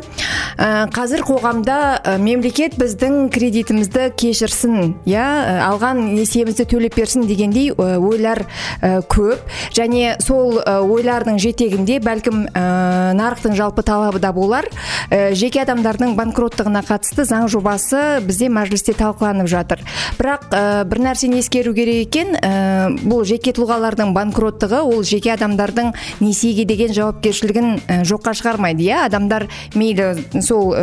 ә, 0.57 0.85
қазір 0.93 1.25
қоғамда 1.25 2.17
мемлекет 2.21 2.77
біздің 2.77 3.31
кредитімізді 3.33 4.11
кешірсін 4.19 4.93
иә? 5.09 5.25
Алған 5.65 6.03
несиемізді 6.13 6.67
төлеп 6.69 6.99
берсін 6.99 7.25
дегендей 7.25 7.71
ойлар 7.73 8.45
көп. 8.81 9.41
Және 9.73 10.17
сол 10.21 10.59
ойлардың 10.61 11.39
жетегінде 11.41 11.97
бәлкім 12.03 12.45
нарықтың 12.53 13.55
жалпы 13.57 13.83
талабы 13.87 14.21
да 14.21 14.33
болар. 14.35 14.67
Жеке 15.09 15.63
адамдардың 15.63 16.15
банкроттығына 16.51 16.81
қатысты 16.83 17.23
заң 17.25 17.47
жобасы 17.49 18.19
бізде 18.25 18.49
мәжілісте 18.51 18.93
талқыланып 18.97 19.47
жатыр. 19.47 19.79
Бірақ 20.17 20.51
ә, 20.51 20.83
бір 20.85 20.99
нәрсені 20.99 21.39
ескеру 21.39 21.73
керек 21.73 22.07
екен. 22.07 22.35
Ә, 22.35 22.91
бұл 23.03 23.23
жеке 23.25 23.53
тұлғалардың 23.55 24.13
банкроттығы 24.13 24.81
ол 24.83 25.03
жеке 25.03 25.33
адамдардың 25.35 25.93
несиеге 26.19 26.65
деген 26.65 26.93
жауапкершілігін 26.93 27.79
ә, 27.87 28.01
жоққа 28.03 28.33
шығармайды 28.35 28.83
иә? 28.83 29.05
Адамдар 29.07 29.47
мейлі 29.75 30.41
сол 30.41 30.75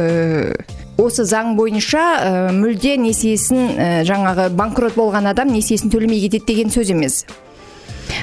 осы 0.99 1.25
заң 1.29 1.55
бойынша 1.59 2.07
ә, 2.17 2.31
мүлде 2.57 2.97
несиесін 2.97 3.77
ә, 3.77 3.91
жаңағы 4.09 4.49
банкрот 4.57 4.97
болған 4.97 5.29
адам 5.29 5.53
несиесін 5.53 5.93
төлемей 5.93 6.25
кетеді 6.25 6.49
деген 6.49 6.73
сөз 6.73 6.95
емес. 6.95 7.27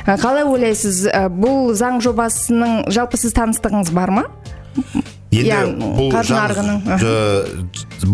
Қалай 0.06 0.44
ойлайсыз 0.50 1.06
ә, 1.08 1.28
бұл 1.30 1.76
заң 1.78 2.02
жобасының 2.04 2.90
жалпы 2.90 3.22
сіз 3.22 3.38
таныстығыңыз 3.38 3.94
бар 3.94 4.12
ма? 4.12 4.26
Енді 5.36 5.52
Иә, 5.52 5.62
бұл 5.96 6.12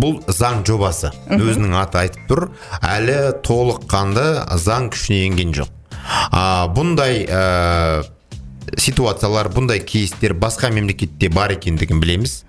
бұл 0.02 0.18
заң 0.32 0.64
жобасы. 0.68 1.12
Өзінің 1.32 1.76
аты 1.82 2.02
айтып 2.06 2.30
тұр. 2.30 2.48
Әлі 2.86 3.18
толыққанды 3.46 4.26
заң 4.62 4.92
күшіне 4.94 5.26
енген 5.28 5.54
жоқ. 5.58 5.72
А, 6.32 6.68
бұндай 6.74 7.26
ә, 7.28 8.04
ситуациялар 8.78 9.52
бұндай 9.54 9.82
кейстер 9.84 10.34
басқа 10.38 10.72
мемлекетте 10.74 11.30
бар 11.30 11.54
екендігін 11.58 12.02
білеміз. 12.02 12.42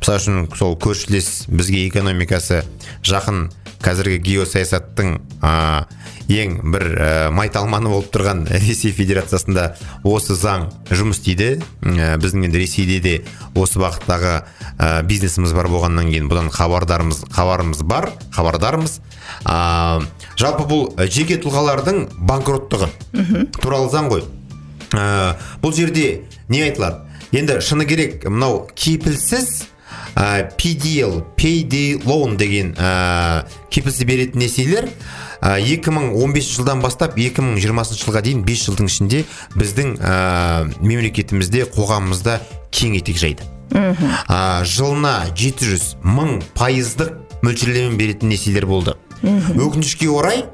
Мысалы 0.00 0.20
үшін 0.20 0.42
сол 0.58 0.76
көршілес 0.80 1.48
бізге 1.50 1.86
экономикасы 1.88 2.62
жақын 3.06 3.48
қазіргі 3.80 4.18
геосаясаттың 4.24 5.14
а, 5.40 5.86
ең 6.30 6.56
бір 6.72 6.84
ә, 6.86 7.08
майталманы 7.34 7.90
болып 7.90 8.10
тұрған 8.14 8.44
ресей 8.66 8.92
федерациясында 8.94 9.74
осы 10.06 10.36
заң 10.38 10.68
жұмыс 10.90 11.20
істейді. 11.20 11.62
Ә, 11.82 12.14
біздің 12.20 12.48
енді 12.48 12.60
ресейде 12.60 12.98
де 13.04 13.14
осы 13.58 13.80
бағыттағы 13.82 14.34
ә, 14.76 14.90
бизнесіміз 15.08 15.54
бар 15.56 15.70
болғаннан 15.72 16.10
кейін 16.12 16.28
бұдан 16.30 16.50
хабардарымыз 16.54 17.24
хабарымыз 17.32 17.82
бар 17.88 18.10
хабардармыз. 18.36 19.00
А, 19.44 20.00
жалпы 20.36 20.68
бұл 20.68 20.86
ә, 20.96 21.08
жеке 21.10 21.40
тұлғалардың 21.40 22.06
банкроттығы 22.18 22.90
туралы 23.60 23.90
заң 23.92 24.12
ғой. 24.12 24.26
Ә, 24.92 25.36
бұл 25.62 25.74
жерде 25.74 26.26
не 26.52 26.64
айтылады? 26.66 27.06
Енді 27.30 27.60
шыны 27.62 27.86
керек 27.86 28.24
мынау 28.26 28.64
кепілсіз 28.74 29.68
ә, 30.16 30.50
PDL 30.58 31.22
payday 31.36 31.98
loan 32.04 32.36
деген 32.36 32.74
ә, 32.78 33.44
кепілсіз 33.70 34.04
беретін 34.08 34.40
несиелер 34.42 34.88
ә, 35.40 35.58
2015 35.62 36.50
жылдан 36.56 36.82
бастап 36.82 37.16
2020 37.16 37.96
жылға 38.00 38.22
дейін 38.26 38.44
5 38.46 38.64
жылдың 38.68 38.90
ішінде 38.90 39.24
біздің 39.56 39.94
ә, 40.00 40.14
мемлекетімізде 40.82 41.64
қоғамымызда 41.74 42.40
кең 42.70 42.96
етек 43.00 43.16
жайды. 43.20 43.46
Ә, 43.70 44.64
жылына 44.66 45.30
700 45.36 45.96
мың 46.04 46.40
пайыздық 46.58 47.14
мөлшерлеме 47.46 47.96
беретін 47.96 48.28
несиелер 48.34 48.66
болды. 48.66 48.96
Өкінішке 49.22 50.08
орай 50.10 50.44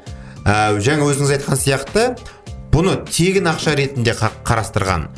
ә, 0.44 0.76
жаңа 0.82 1.06
өзіңіз 1.10 1.32
айтқан 1.38 1.58
сияқты 1.60 2.08
бұны 2.74 2.98
тегін 3.08 3.48
ақша 3.50 3.74
ретінде 3.78 4.12
қа- 4.18 4.34
қарастырған 4.44 5.08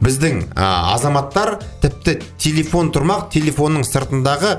біздің 0.00 0.42
ә, 0.54 0.68
азаматтар 0.94 1.58
тіпті 1.82 2.18
телефон 2.40 2.90
тұрмақ 2.94 3.28
телефонның 3.34 3.84
сыртындағы 3.88 4.56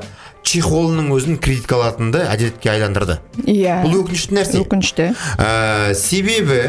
чехолының 0.48 1.12
өзін 1.14 1.38
кредитке 1.42 1.78
алатынды 1.78 2.24
әдетке 2.26 2.72
айландырды. 2.74 3.20
Иә. 3.46 3.82
Бұл 3.86 4.02
өкінішті 4.02 4.38
нәрсе. 4.38 4.62
Өкінішті. 4.64 5.12
Ә, 5.38 5.94
себебі 5.98 6.62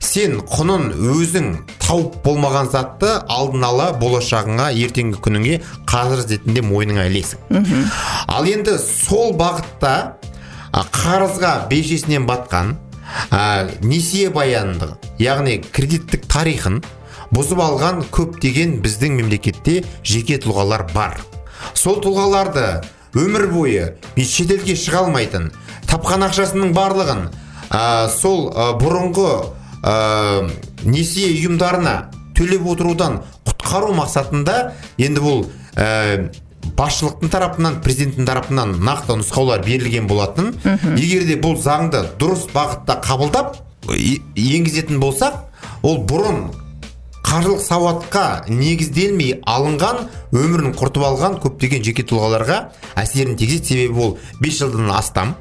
сен 0.00 0.38
құнын 0.48 0.94
өзің 0.96 1.50
тауып 1.82 2.20
болмаған 2.24 2.70
затты 2.72 3.10
алдын 3.28 3.66
ала 3.68 3.90
болашағыңа 4.00 4.70
ертеңгі 4.86 5.20
күніңе 5.20 5.58
қарыз 5.90 6.24
ретінде 6.30 6.64
мойныңа 6.64 7.04
ілесің. 7.10 7.84
Ал 8.32 8.48
енді 8.48 8.78
сол 8.80 9.34
бағытта 9.36 10.16
қарызға 10.72 11.68
белшесінен 11.68 12.24
батқан 12.30 12.76
а, 13.30 13.68
несие 13.82 14.30
баянды 14.30 14.94
яғни 15.18 15.58
кредиттік 15.72 16.24
тарихын 16.30 16.80
бұзып 17.34 17.60
алған 17.62 18.02
көптеген 18.14 18.78
біздің 18.84 19.20
мемлекетте 19.20 19.80
жеке 20.02 20.38
тұлғалар 20.42 20.86
бар. 20.94 21.20
Сол 21.74 22.00
тұлғаларды 22.02 22.80
өмір 23.18 23.48
бойы 23.52 23.86
шетелге 24.16 24.76
шыға 24.78 25.04
алмайтын 25.04 25.50
тапқан 25.90 26.26
ақшасының 26.28 26.74
барлығын 26.76 27.24
а, 27.70 28.08
сол 28.10 28.50
а, 28.54 28.72
бұрынғы 28.80 29.30
ә, 29.82 30.50
несие 30.84 31.30
ұйымдарына 31.34 31.96
төлеп 32.38 32.66
отырудан 32.72 33.20
құтқару 33.48 33.94
мақсатында 33.98 34.60
енді 34.98 35.24
бұл 35.24 35.44
ә, 35.76 36.30
басшылықтың 36.76 37.32
тарапынан 37.32 37.78
президенттің 37.84 38.28
тарапынан 38.28 38.74
нақты 38.84 39.16
нұсқаулар 39.20 39.64
берілген 39.64 40.06
болатын. 40.08 40.54
Егер 40.96 41.26
де 41.28 41.36
бұл 41.40 41.56
заңды 41.60 42.02
дұрыс 42.20 42.46
бағытта 42.54 43.00
қабылдап 43.04 43.58
енгізетін 43.90 45.00
болсақ 45.00 45.40
ол 45.82 46.02
бұрын 46.08 46.50
қаржылық 47.30 47.60
сауатқа 47.62 48.22
негізделмей 48.50 49.36
алынған 49.46 50.00
өмірін 50.34 50.72
құртып 50.74 51.04
алған 51.06 51.36
көптеген 51.44 51.84
жеке 51.86 52.02
тұлғаларға 52.10 52.56
әсерін 52.98 53.36
тигізеді. 53.38 53.68
Себебі 53.70 54.02
ол 54.02 54.16
5 54.42 54.58
жылдан 54.58 54.90
астам. 54.90 55.36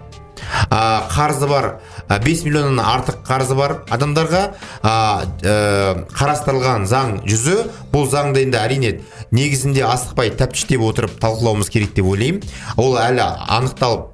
А, 0.70 1.10
қарызы 1.10 1.48
бар 1.50 1.80
а, 2.08 2.20
5 2.22 2.44
миллионнан 2.46 2.80
артық 2.86 3.24
қарызы 3.26 3.58
бар 3.58 3.74
адамдарға 3.90 4.44
а, 4.84 4.94
ә, 5.42 6.06
қарастырылған 6.14 6.86
заң 6.90 7.18
жүзі 7.26 7.58
бұл 7.92 8.06
заңды 8.10 8.46
енді 8.46 8.62
әрине 8.62 8.94
негізінде 9.36 9.84
асықпай 9.90 10.32
тәптіштеп 10.38 10.86
отырып 10.86 11.18
талқылауымыз 11.22 11.74
керек 11.74 11.96
деп 11.98 12.08
ойлаймын. 12.14 12.46
Ол 12.78 12.98
әлі 13.02 13.26
анықталып 13.58 14.08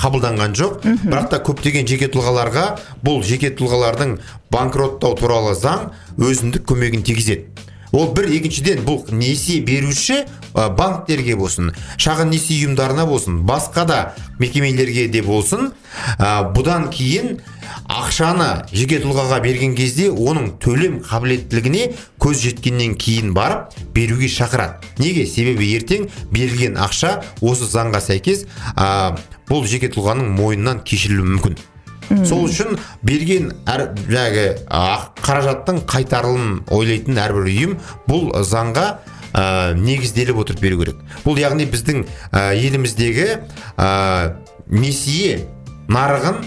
қабылданған 0.00 0.56
жоқ. 0.58 0.80
Бірақ 1.04 1.28
та 1.32 1.40
көптеген 1.44 1.88
жеке 1.88 2.10
тұлғаларға 2.12 2.64
бұл 3.04 3.22
жеке 3.24 3.52
тұлғалардың 3.56 4.18
банкроттау 4.52 5.16
туралы 5.18 5.54
заң 5.58 5.90
өзіндік 6.18 6.66
көмегін 6.68 7.04
тигізеді. 7.06 7.48
Ол 7.94 8.08
бір 8.10 8.26
екіншіден 8.34 8.80
бұл 8.82 9.04
несие 9.14 9.60
беруші 9.62 10.24
ә, 10.24 10.66
банктерге 10.74 11.36
болсын 11.38 11.68
шағын 11.94 12.32
несие 12.32 12.56
ұйымдарына 12.64 13.04
болсын 13.06 13.36
басқа 13.46 13.84
да 13.86 13.98
мекемелерге 14.40 15.06
де 15.14 15.22
болсын 15.22 15.68
ә, 16.18 16.50
бұдан 16.56 16.88
кейін 16.90 17.36
ақшаны 17.86 18.64
жеке 18.72 18.98
тұлғаға 19.04 19.38
берген 19.44 19.76
кезде 19.78 20.08
оның 20.10 20.56
төлем 20.64 20.96
қабілеттілігіне 21.06 21.92
көз 22.18 22.42
жеткеннен 22.42 22.96
кейін 22.98 23.30
барып 23.36 23.76
беруге 23.94 24.26
шақырады. 24.26 24.82
Неге? 24.98 25.28
Себебі 25.30 25.68
ертең 25.76 26.08
берілген 26.32 26.74
ақша 26.74 27.20
осы 27.42 27.70
заңға 27.70 28.02
сәйкес 28.02 28.48
ә, 28.74 29.14
бұл 29.46 29.68
жеке 29.70 29.92
тұлғаның 29.94 30.34
мойнынан 30.34 30.82
кешірілуі 30.82 31.36
мүмкін. 31.36 31.62
Сол 32.26 32.46
үшін 32.48 32.78
берген 33.06 33.52
әр 33.70 33.86
жаңағы 34.08 34.46
қаражаттың 35.24 35.82
қайтарылымын 35.90 36.62
ойлайтын 36.74 37.20
әрбір 37.24 37.50
ұйым 37.50 37.76
бұл 38.08 38.30
заңға 38.46 38.86
ә, 39.34 39.74
негізделіп 39.78 40.42
отырып 40.44 40.62
беру 40.62 40.80
керек. 40.82 41.00
Бұл 41.24 41.40
яғни 41.40 41.66
біздің 41.70 42.04
ә, 42.30 42.54
еліміздегі 42.54 43.28
ә, 43.76 44.36
несие 44.70 45.44
нарығын 45.88 46.44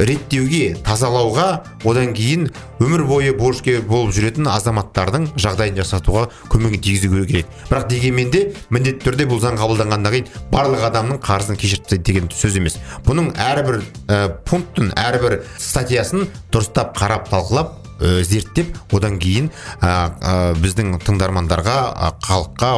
реттеуге 0.00 0.74
тазалауға 0.84 1.46
одан 1.84 2.14
кейін 2.16 2.48
өмір 2.82 3.04
бойы 3.06 3.34
борышкер 3.38 3.82
болып 3.86 4.14
жүретін 4.16 4.48
азаматтардың 4.50 5.28
жағдайын 5.36 5.78
жасатуға 5.78 6.28
көмегін 6.50 6.82
тигізу 6.82 7.24
керек. 7.26 7.46
Бірақ 7.70 7.88
дегенмен 7.90 8.32
де 8.32 8.44
міндетті 8.70 9.06
түрде 9.06 9.28
бұл 9.30 9.42
заң 9.42 9.60
қабылданғаннан 9.60 10.16
кейін 10.16 10.32
барлық 10.52 10.88
адамның 10.88 11.22
қарызын 11.22 11.60
кешіріп 11.60 11.86
тастайды 11.92 12.06
деген 12.08 12.30
сөз 12.32 12.56
емес. 12.58 12.78
Бұның 13.06 13.32
әрбір 13.36 13.82
ә, 14.08 14.18
пунктін 14.48 14.92
әрбір 14.96 15.42
статьясын 15.60 16.26
дұрыстап 16.52 16.96
қарап 16.96 17.28
талқылап 17.30 17.81
ә, 18.02 18.22
зерттеп 18.26 18.76
одан 18.92 19.18
кейін 19.22 19.50
ә, 19.80 20.52
біздің 20.58 20.98
тыңдармандарға 21.06 21.78
халыққа 22.26 22.72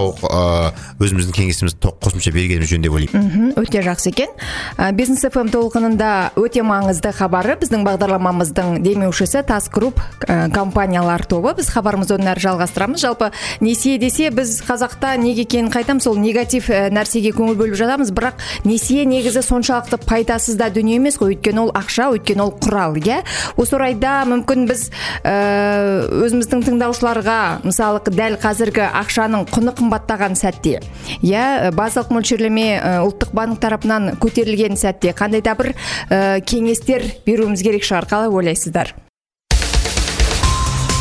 өзіміздің 1.00 1.34
кеңесімізді 1.34 1.92
қосымша 2.04 2.32
бергеніміз 2.34 2.70
жөн 2.70 2.84
деп 2.84 2.96
ойлаймын. 2.98 3.54
Өте 3.60 3.82
жақсы 3.84 4.10
екен. 4.12 4.32
Ә, 4.76 4.92
бизнес 4.92 5.24
фм 5.24 5.50
толқынында 5.52 6.34
өте 6.40 6.62
маңызды 6.66 7.12
хабары 7.16 7.56
біздің 7.60 7.84
бағдарламамыздың 7.86 8.80
демеушісі 8.84 9.44
тас 9.48 9.68
групп 9.72 10.00
ә, 10.26 10.50
компаниялар 10.54 11.24
тобы. 11.24 11.54
Біз 11.56 11.70
хабарымызды 11.72 12.18
одан 12.18 12.32
әрі 12.34 12.44
жалғастырамыз. 12.44 13.00
Жалпы 13.02 13.30
несие 13.60 13.98
десе 13.98 14.30
біз 14.34 14.60
қазақта 14.66 15.14
неге 15.20 15.44
екенін 15.46 15.72
қайтамыз. 15.74 16.04
Сол 16.04 16.18
негатив 16.20 16.68
ә, 16.70 16.88
нәрсеге 16.94 17.34
көңіл 17.36 17.58
бөліп 17.58 17.78
жатамыз. 17.78 18.12
Бірақ 18.14 18.42
несие 18.64 19.04
негізі 19.08 19.44
соншалықты 19.44 20.00
пайдасыз 20.04 20.58
да 20.60 20.70
дүние 20.70 20.98
емес 21.00 21.18
қой. 21.20 21.34
Өйткені 21.34 21.66
ол 21.66 21.72
ақша 21.74 22.10
өйткені 22.14 22.44
ол 22.44 22.54
құрал 22.60 22.98
иә? 23.00 23.22
Осы 23.56 23.76
орайда 23.78 24.22
мүмкін 24.28 24.68
біз 24.68 24.90
өзіміздің 25.22 26.64
тыңдаушыларға 26.68 27.38
мысалы 27.64 28.02
дәл 28.14 28.38
қазіргі 28.42 28.86
ақшаның 29.02 29.46
құны 29.52 29.74
қымбаттаған 29.78 30.36
сәтте 30.38 30.80
иә 31.22 31.72
базалық 31.76 32.12
мөлшерлеме 32.16 32.68
ә, 32.78 32.94
ұлттық 33.06 33.34
банк 33.36 33.60
тарапынан 33.62 34.14
көтерілген 34.22 34.78
сәтте 34.80 35.14
қандай 35.16 35.44
да 35.44 35.54
бір 35.58 35.74
ә, 36.10 36.40
кеңестер 36.44 37.06
беруіміз 37.26 37.62
керек 37.64 37.86
шығар 37.86 38.08
қалай 38.10 38.32
ойлайсыздар? 38.32 38.94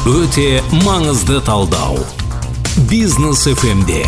Өте 0.04 0.60
маңызды 0.84 1.40
талдау. 1.48 2.02
Бизнес 2.90 3.46
фмде 3.56 4.04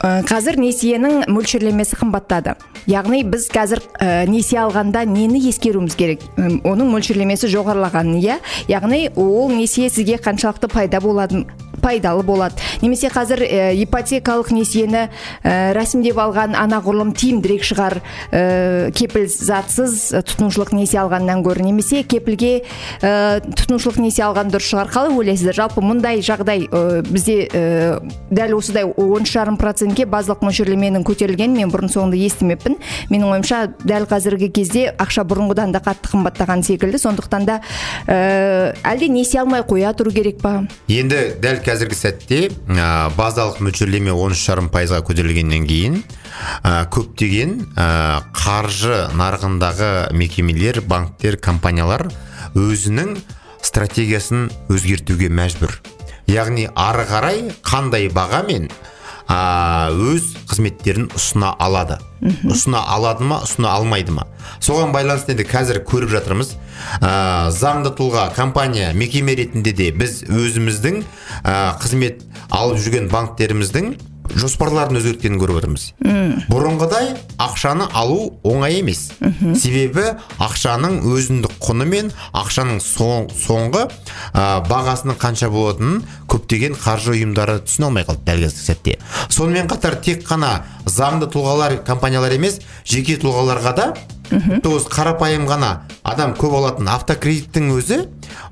қазір 0.00 0.58
несиенің 0.60 1.26
мөлшерлемесі 1.32 1.96
қымбаттады. 1.96 2.56
Яғни 2.86 3.22
біз 3.26 3.48
қазір 3.50 3.80
ә, 3.98 4.26
несие 4.28 4.60
алғанда 4.62 5.04
нені 5.08 5.40
ескеруіміз 5.48 5.96
керек? 5.98 6.22
Оның 6.36 6.92
мөлшерлемесі 6.92 7.48
жоғарылаған 7.50 8.12
иә? 8.20 8.38
Яғни 8.70 9.08
ол 9.16 9.50
несие 9.50 9.88
сізге 9.90 10.20
қаншалықты 10.22 10.68
пайда 10.70 11.00
болады 11.00 11.46
пайдалы 11.86 12.26
болады. 12.26 12.58
Немесе 12.82 13.08
қазір 13.14 13.44
ипотекалық 13.86 14.50
несиені 14.50 15.06
ә, 15.06 15.72
рәсімдеп 15.76 16.18
алған 16.18 16.56
анағұрлым 16.58 17.12
тиімдірек 17.16 17.62
шығар 17.66 18.00
ә, 18.34 18.90
кепілзатсыз 18.96 19.94
ә, 20.10 20.22
тұтынушылық 20.26 20.74
несие 20.74 21.00
алғаннан 21.04 21.44
гөрі. 21.46 21.64
Немесе 21.68 22.02
кепілге 22.02 22.64
ә, 23.00 23.40
тұтынушылық 23.46 24.00
несие 24.02 24.26
алған 24.26 24.50
дұрыс 24.50 24.70
шығар. 24.72 24.90
Қалай 24.92 25.14
ойлайсыздар? 25.14 25.56
Жалпы 25.56 25.84
мұндай 25.84 26.20
жағдай 26.26 26.66
ә, 26.66 27.02
бізде 27.06 27.38
ә, 27.46 28.00
дәл 28.30 28.56
осыдай 28.58 28.84
он 28.88 29.22
үш 29.22 29.32
жарым 29.36 29.56
процентке 29.60 30.06
базалық 30.10 30.42
мөлшерлеменің 30.46 31.06
көтерілгенін 31.06 31.62
мен 31.62 31.72
бұрын 31.72 31.92
соңды 31.92 32.18
естімеппін. 32.26 32.78
Менің 33.12 33.36
ойымша 33.36 33.62
дәл 33.84 34.08
қазіргі 34.10 34.50
кезде 34.58 34.88
ақша 34.96 35.26
бұрынғыдан 35.28 35.74
да 35.74 35.82
қатты 35.84 36.10
қымбаттаған 36.12 36.64
секілді. 36.66 37.00
Сондықтан 37.02 37.46
да 37.48 37.60
ә, 38.06 38.74
әлде 38.82 39.08
несие 39.12 39.42
алмай 39.42 39.62
қоя 39.66 39.92
тұру 39.96 40.12
керек 40.14 40.40
па? 40.42 40.64
Енді 40.88 41.36
дәл 41.42 41.60
қазіргі 41.76 41.96
сәтте 41.98 42.36
ә, 42.72 43.10
базалық 43.18 43.58
мөлшерлеме 43.60 44.08
13,5 44.16 44.70
пайызға 44.72 45.02
көтерілгеннен 45.04 45.66
кейін 45.68 45.98
ә, 46.64 46.86
көптеген 46.88 47.52
ә, 47.76 47.88
қаржы 48.32 49.02
нарығындағы 49.12 49.90
мекемелер 50.16 50.80
банктер 50.88 51.36
компаниялар 51.36 52.06
өзінің 52.56 53.12
стратегиясын 53.60 54.48
өзгертуге 54.72 55.28
мәжбүр. 55.28 55.76
Яғни 56.32 56.64
ары 56.72 57.04
қарай 57.10 57.42
қандай 57.60 58.08
бағамен 58.08 58.70
а, 59.28 59.90
өз 59.90 60.32
қызметтерін 60.50 61.10
ұсына 61.16 61.52
алады. 61.62 61.98
Ұсына 62.46 62.80
алады 62.94 63.26
ма 63.26 63.40
ұсына 63.44 63.74
алмайды 63.76 64.14
ма? 64.14 64.26
Соған 64.64 64.94
байланысты 64.94 65.34
енді 65.34 65.46
қазір 65.50 65.82
көріп 65.88 66.12
жатырмыз. 66.14 66.54
А, 67.00 67.50
заңды 67.54 67.92
тұлға 67.98 68.28
компания 68.36 68.92
мекеме 68.94 69.36
ретінде 69.38 69.72
де 69.76 69.90
біз 69.92 70.22
өзіміздің 70.28 71.02
а, 71.42 71.76
қызмет 71.82 72.22
алып 72.50 72.80
жүрген 72.82 73.10
банктеріміздің 73.12 73.94
жоспарлардың 74.34 74.98
өзгерткенін 75.00 75.38
көріп 75.40 75.60
отырмыз. 75.60 75.84
Бұрынғыдай 76.50 77.12
ақшаны 77.42 77.86
алу 77.94 78.32
оңай 78.46 78.80
емес. 78.80 79.10
Себебі 79.60 80.16
ақшаның 80.42 80.98
өзіндік 81.12 81.56
құны 81.62 81.86
мен 81.88 82.10
ақшаның 82.36 82.80
соң, 82.84 83.30
соңғы 83.36 83.86
а, 84.32 84.62
бағасының 84.66 85.20
қанша 85.20 85.50
болатынын 85.52 86.02
көптеген 86.30 86.76
қаржы 86.80 87.14
ұйымдары 87.16 87.60
түсіне 87.66 87.90
алмай 87.90 88.06
қалды 88.08 88.26
дәл 88.26 88.44
қазіргі 88.46 88.66
сәтте. 88.66 88.98
Сонымен 89.28 89.70
қатар 89.70 90.00
тек 90.02 90.26
қана 90.26 90.64
заңды 90.86 91.30
тұлғалар 91.32 91.80
компаниялар 91.86 92.36
емес 92.36 92.60
жеке 92.84 93.18
тұлғаларға 93.22 93.74
да 93.76 93.88
осы 94.26 94.90
қарапайым 94.90 95.46
ғана 95.46 95.86
адам 96.06 96.34
көп 96.38 96.56
алатын 96.58 96.88
автокредиттің 96.90 97.70
өзі 97.76 97.98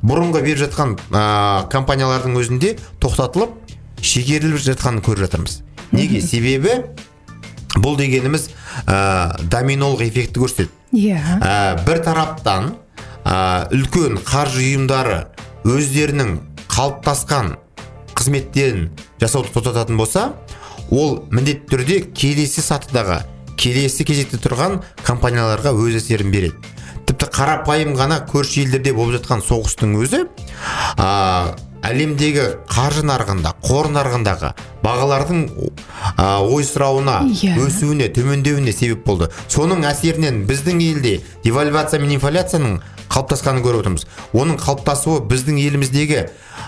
бұрынғы 0.06 0.42
беріп 0.44 0.60
жатқан 0.64 0.94
а, 1.10 1.66
компаниялардың 1.72 2.36
өзінде 2.38 2.74
тоқтатылып 3.02 3.63
шегеріліп 4.04 4.60
жатқанын 4.60 5.02
көріп 5.04 5.24
жатырмыз. 5.24 5.60
Неге? 5.94 6.20
Себебі 6.20 6.82
бұл 7.80 7.96
дегеніміз 7.98 8.48
ә, 8.86 9.34
доминолық 9.50 10.04
эффектті 10.06 10.42
көрсетеді. 10.42 10.70
Иә. 10.94 11.18
Ә, 11.40 11.84
бір 11.86 12.02
тараптан 12.04 12.74
ә, 13.24 13.66
үлкен 13.74 14.20
қаржы 14.26 14.62
ұйымдары 14.68 15.24
өздерінің 15.66 16.36
қалыптасқан 16.70 17.54
қызметтерін 18.14 18.90
жасауды 19.22 19.50
тоқтататын 19.54 19.98
болса 19.98 20.32
ол 20.90 21.24
міндетті 21.32 21.70
түрде 21.72 21.98
келесі 22.14 22.62
сатыдағы 22.62 23.22
келесі 23.58 24.06
кезекте 24.06 24.38
тұрған 24.42 24.80
компанияларға 25.06 25.72
өз 25.74 25.98
әсерін 26.02 26.30
береді. 26.34 26.72
Тіпті 27.08 27.28
қарапайым 27.34 27.94
ғана 27.98 28.22
көрші 28.28 28.64
елдерде 28.64 28.94
болып 28.96 29.18
жатқан 29.18 29.42
соғыстың 29.44 29.96
өзі 30.00 30.24
әлемдегі 31.84 32.44
қаржы 32.70 33.04
нарығында 33.06 33.52
қор 33.64 33.90
нарығындағы 33.94 34.52
бағалардың 34.84 35.44
ойсырауына 36.54 37.18
Иә. 37.32 37.54
өсуіне 37.66 38.08
төмендеуіне 38.14 38.72
себеп 38.72 39.04
болды. 39.06 39.28
Соның 39.48 39.84
әсерінен 39.88 40.44
біздің 40.48 40.80
елде 40.82 41.20
девальвация 41.44 42.00
мен 42.00 42.14
инфляцияның 42.16 42.80
қалыптасқанын 43.14 43.62
көріп 43.64 43.82
отырмыз. 43.84 44.06
Оның 44.34 44.58
қалыптасуы 44.58 45.20
біздің 45.30 45.60
еліміздегі 45.62 46.20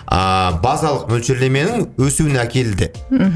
а, 0.06 0.60
базалық 0.62 1.08
мөлшерлеменің 1.10 1.88
өсуіне 1.98 2.38
әкелді. 2.44 2.90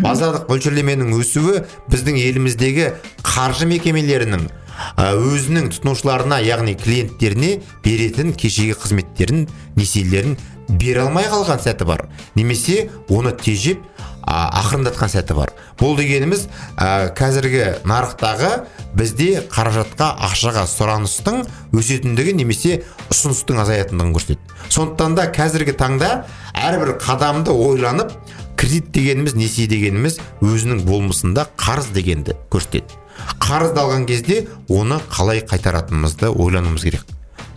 Базалық 0.05 0.47
мөлшерлеменің 0.53 1.15
өсуі 1.19 1.65
біздің 1.91 2.21
еліміздегі 2.29 2.91
қаржы 3.27 3.67
мекемелерінің 3.73 4.49
өзінің 4.97 5.67
тұтынушыларына 5.75 6.39
яғни 6.45 6.73
клиенттеріне 6.79 7.51
беретін 7.85 8.33
кешегі 8.33 8.77
қызметтерін 8.81 9.43
несиелерін 9.77 10.39
бере 10.79 11.05
алмай 11.05 11.27
қалған 11.31 11.61
сәті 11.63 11.87
бар. 11.89 12.07
Немесе 12.35 12.89
оны 13.11 13.33
тежеп 13.37 13.83
ақырындатқан 14.31 15.11
сәті 15.11 15.35
бар. 15.35 15.53
Бұл 15.81 15.97
дегеніміз 15.99 16.47
а, 16.77 17.11
қазіргі 17.17 17.81
нарықтағы 17.89 18.51
бізде 18.95 19.43
қаражатқа 19.51 20.11
ақшаға 20.29 20.67
сұраныстың 20.71 21.43
өсетіндігі 21.77 22.35
немесе 22.39 22.83
ұсыныстың 23.11 23.63
азаятындығын 23.65 24.15
көрсетеді. 24.15 24.59
Сондықтан 24.69 25.17
да 25.19 25.27
қазіргі 25.35 25.75
таңда 25.81 26.11
әрбір 26.55 26.95
қадамды 27.01 27.55
ойланып 27.55 28.13
кредит 28.61 28.91
дегеніміз 28.95 29.35
несие 29.35 29.67
дегеніміз 29.71 30.21
өзінің 30.45 30.85
болмысында 30.85 31.49
қарыз 31.57 31.91
дегенді 31.97 32.37
көрсетеді. 32.53 33.01
Қарызды 33.41 33.81
алған 33.81 34.07
кезде 34.09 34.45
оны 34.69 35.01
қалай 35.11 35.43
қайтаратынымызды 35.49 36.31
ойлануымыз 36.31 36.85
керек. 36.85 37.07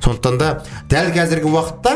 Сондықтан 0.04 0.40
да 0.40 0.50
дәл 0.92 1.12
қазіргі 1.16 1.52
уақытта 1.52 1.94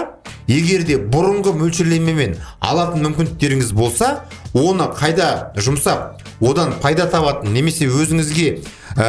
егер 0.48 0.84
де 0.88 0.96
бұрынғы 0.98 1.54
мөлшерлемемен 1.60 2.38
алатын 2.64 3.04
мүмкіндіктеріңіз 3.08 3.74
болса 3.76 4.24
оны 4.56 4.88
қайда 4.98 5.54
жұмсап 5.60 6.24
одан 6.42 6.74
пайда 6.82 7.08
табатын 7.12 7.54
немесе 7.54 7.88
өзіңізге 7.90 8.50
ә, 8.96 9.08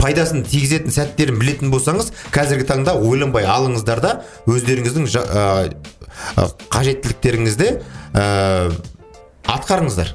пайдасын 0.00 0.44
тигізетін 0.46 0.92
сәттерін 0.94 1.38
білетін 1.40 1.70
болсаңыз 1.74 2.12
қазіргі 2.34 2.66
таңда 2.68 2.96
ойланбай 3.00 3.46
алыңыздар 3.46 4.00
да 4.02 4.12
өздеріңіздің 4.46 5.06
жа- 5.10 5.26
ә, 5.26 5.72
ә, 6.36 6.46
қажеттіліктеріңізді 6.70 7.70
ә, 8.14 8.72
атқарыңыздар. 9.46 10.08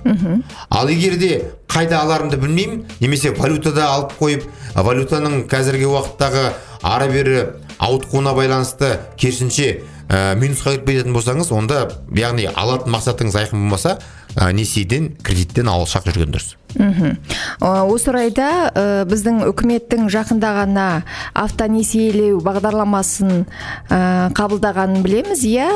Ал 0.69 0.89
егер 0.91 1.15
де 1.17 1.29
қайда 1.71 2.01
аларымды 2.03 2.35
білмеймін 2.37 2.81
немесе 2.99 3.31
валютада 3.31 3.85
алып 3.93 4.11
қойып 4.19 4.43
валютаның 4.75 5.45
қазіргі 5.47 5.87
уақыттағы 5.87 6.41
ары 6.83 7.07
бері 7.13 7.37
ауытқуына 7.79 8.33
байланысты 8.35 8.97
керісінше 9.15 9.83
ә, 10.11 10.35
минусқа 10.35 10.75
кіріп 10.75 10.89
кететін 10.89 11.15
болсаңыз 11.15 11.51
онда 11.55 11.85
яғни 12.15 12.49
алатын 12.51 12.91
мақсатыңыз 12.93 13.37
айқын 13.41 13.61
болмаса 13.63 13.97
ә, 14.35 14.51
несиеден 14.55 15.13
кредиттен 15.23 15.71
алшақ 15.71 16.09
жүрген 16.09 16.33
дұрыс. 16.35 16.55
Ә, 16.75 17.71
осы 17.87 18.11
орайда 18.11 18.49
ә, 18.69 18.85
біздің 19.09 19.45
үкіметтің 19.49 20.09
жақында 20.11 20.53
ғана 20.59 20.87
автонесиелеу 21.33 22.41
бағдарламасын 22.43 23.45
ә, 23.89 24.01
қабылдағанын 24.37 25.05
білеміз. 25.05 25.45
Иә 25.47 25.69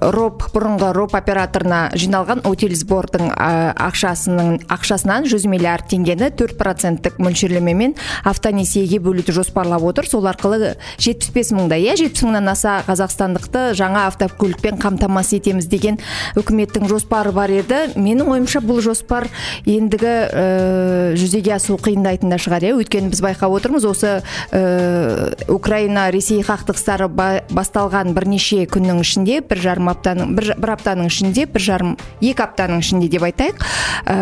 роп 0.00 0.42
бұрынғы 0.50 0.90
роп 0.96 1.14
операторына 1.14 1.92
жиналған 1.98 2.42
утилизбордың 2.48 3.28
ә, 3.30 3.70
ақшасының 3.78 4.64
ақшасынан 4.72 5.28
100 5.30 5.46
миллиард 5.50 5.86
теңгені 5.92 6.30
4 6.34 6.56
проценттік 6.58 7.20
мөлшерлемемен 7.22 7.94
автонесиеге 8.26 8.98
бөлуді 9.02 9.34
жоспарлап 9.36 9.84
отыр. 9.86 10.08
Сол 10.10 10.26
арқылы 10.26 10.74
75 10.98 11.52
мыңдай 11.54 11.86
иә 11.86 11.94
70 12.00 12.26
мыңнан 12.26 12.50
аса 12.50 12.80
қазақстандықты 12.88 13.70
жаңа 13.78 14.08
автокөлікпен 14.10 14.80
қамтамасыз 14.82 15.38
етеміз 15.38 15.70
деген 15.70 16.00
үкіметтің 16.40 16.88
жоспары 16.90 17.30
бар 17.36 17.54
еді. 17.54 17.84
Менің 17.94 18.32
ойымша 18.34 18.64
бұл 18.64 18.82
жоспар 18.82 19.28
ендігі 19.70 20.10
ә, 20.10 21.14
жүзеге 21.20 21.54
асу 21.60 21.78
қиындайтын 21.78 22.34
да 22.34 22.40
шығар 22.42 22.66
иә. 22.72 22.74
Өйткені 22.80 23.14
біз 23.14 23.22
байқап 23.22 23.54
отырмыз 23.54 23.86
осы 23.86 24.18
ә, 24.50 25.46
украина 25.46 26.08
ресей 26.10 26.42
қақтығыстары 26.42 27.06
ба- 27.06 27.44
басталған 27.54 28.14
бірнеше 28.16 28.64
күннің 28.70 29.02
ішінде 29.04 29.40
бір 29.46 29.59
жарым 29.62 29.90
аптаның 29.92 30.34
бір, 30.36 30.52
бір 30.60 30.74
аптаның 30.76 31.10
ішінде 31.10 31.46
бір 31.50 31.64
жарым 31.64 31.96
екі 32.20 32.44
аптаның 32.44 32.82
ішінде 32.84 33.08
деп 33.12 33.24
айтайық. 33.28 33.64
Ә, 34.10 34.16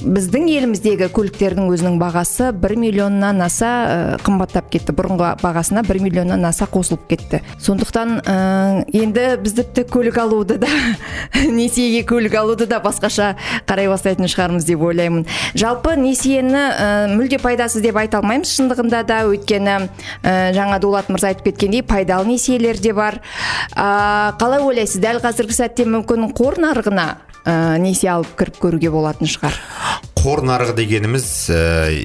біздің 0.00 0.48
еліміздегі 0.54 1.10
көліктердің 1.14 1.70
өзінің 1.72 1.98
бағасы 2.00 2.50
бір 2.56 2.76
миллионнан 2.80 3.42
аса 3.44 3.70
ә, 3.70 3.98
қымбаттап 4.24 4.70
кетті. 4.72 4.94
Бұрынғы 4.96 5.32
бағасына 5.42 5.84
бір 5.86 6.00
миллионнан 6.04 6.44
аса 6.48 6.68
қосылып 6.70 7.06
кетті. 7.10 7.42
Сондықтан 7.60 8.20
ә, 8.24 8.36
енді 8.92 9.26
біз 9.42 9.56
тіпті 9.60 9.86
көлік 9.90 10.20
алуды 10.22 10.58
да 10.60 10.70
несиеге 11.34 12.04
көлік 12.08 12.36
алуды 12.40 12.68
да 12.70 12.80
басқаша 12.84 13.34
қарай 13.68 13.88
бастайтын 13.90 14.28
шығармыз 14.30 14.66
деп 14.68 14.84
ойлаймын. 14.84 15.26
Жалпы 15.58 15.96
несиені 16.00 16.64
ә, 16.70 16.90
мүлде 17.14 17.40
пайдасыз 17.42 17.84
деп 17.84 17.98
айта 18.00 18.20
алмаймыз. 18.20 18.52
Шындығында 18.56 19.02
да 19.08 19.22
өйткені 19.28 19.76
ә, 20.22 20.52
жаңа 20.56 20.80
дулат 20.82 21.10
мырза 21.12 21.30
айтып 21.32 21.50
кеткендей 21.50 21.82
пайдалы 21.86 22.28
несиелер 22.34 22.78
де 22.78 22.92
бар. 22.92 23.20
А, 23.74 24.32
қалай 24.50 24.64
ойлайсыз 24.66 24.98
дәл 24.98 25.20
қазіргі 25.22 25.54
сәтте 25.54 25.84
мүмкін 25.86 26.32
қор 26.34 26.56
нарығына 26.58 27.04
ә, 27.46 27.52
несие 27.78 28.08
алып 28.10 28.32
кіріп 28.34 28.56
көруге 28.58 28.90
болатын 28.90 29.30
шығар? 29.30 29.54
Қор 30.18 30.42
нарығы 30.42 30.74
дегеніміз 30.80 31.26
ә, 31.54 31.60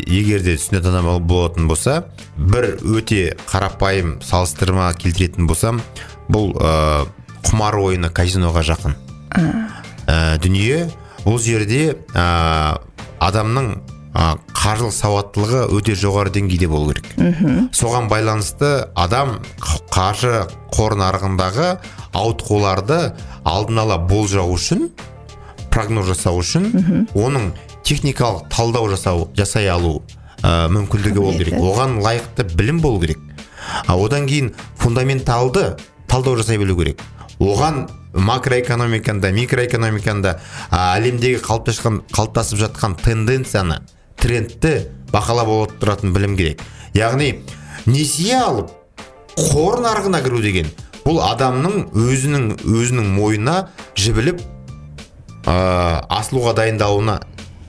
егер 0.05 0.43
де 0.45 0.53
түсінетін 0.60 0.93
адам 0.99 1.25
болатын 1.25 1.65
болса 1.65 2.03
бір 2.38 2.75
өте 2.86 3.34
қарапайым 3.49 4.19
салыстырма 4.21 4.91
келтіретін 5.01 5.49
болсам 5.49 5.81
бұл 6.29 6.53
ә, 6.53 7.08
құмар 7.49 7.79
ойыны 7.81 8.13
казиноға 8.13 8.62
жақын. 8.69 8.93
Ә, 10.05 10.38
дүние 10.45 10.84
бұл 11.25 11.41
жерде 11.41 11.95
ә, 12.13 12.77
адамның 13.25 13.73
ә, 14.15 14.36
қаржылық 14.56 14.93
сауаттылығы 14.95 15.62
өте 15.75 15.95
жоғары 15.99 16.32
деңгейде 16.36 16.69
болу 16.71 16.93
керек. 16.93 17.10
Соған 17.75 18.08
байланысты 18.10 18.88
адам 18.95 19.39
қаржы 19.91 20.45
қор 20.73 20.95
нарығындағы 20.99 21.75
ауытқуларды 22.15 22.99
алдын 23.43 23.84
ала 23.84 23.97
болжау 23.99 24.56
үшін 24.56 24.89
прогноз 25.73 26.08
жасау 26.13 26.39
үшін 26.39 26.69
оның 27.13 27.51
техникалық 27.86 28.47
талдау 28.54 28.88
жасау 28.93 29.28
жасай 29.36 29.67
алу 29.69 29.99
ә, 30.41 30.69
мүмкіндігі 30.71 31.19
болу 31.19 31.38
керек. 31.38 31.60
Оған 31.60 31.99
лайықты 32.06 32.47
білім 32.56 32.80
болу 32.82 33.01
керек. 33.04 33.19
А 33.86 33.97
одан 33.97 34.30
кейін 34.30 34.54
фундаменталды 34.80 35.75
талдау 36.08 36.38
жасай 36.39 36.58
білу 36.62 36.78
керек. 36.80 37.04
Оған 37.39 37.89
макроэкономиканда 38.15 39.34
микроэкономиканда 39.36 40.38
а, 40.69 40.95
әлемдегі 40.95 41.41
қалыптасқан 41.43 41.99
қалыптасып 42.15 42.62
жатқан 42.63 42.95
тенденцияны 43.04 43.82
трендті 44.25 44.73
бақылап 45.13 45.51
отыратын 45.53 46.13
білім 46.15 46.33
керек. 46.39 46.63
Яғни 46.97 47.43
несие 47.85 48.39
алып 48.41 48.73
қор 49.38 49.77
нарығына 49.85 50.23
кіру 50.25 50.41
деген 50.41 50.71
бұл 51.05 51.19
адамның 51.21 51.91
өзінің 51.93 52.47
өзінің 52.65 53.11
мойнына 53.13 53.55
жібіліп 53.99 54.41
ә, 55.45 55.55
асылуға 56.09 56.55
дайындалуына 56.57 57.19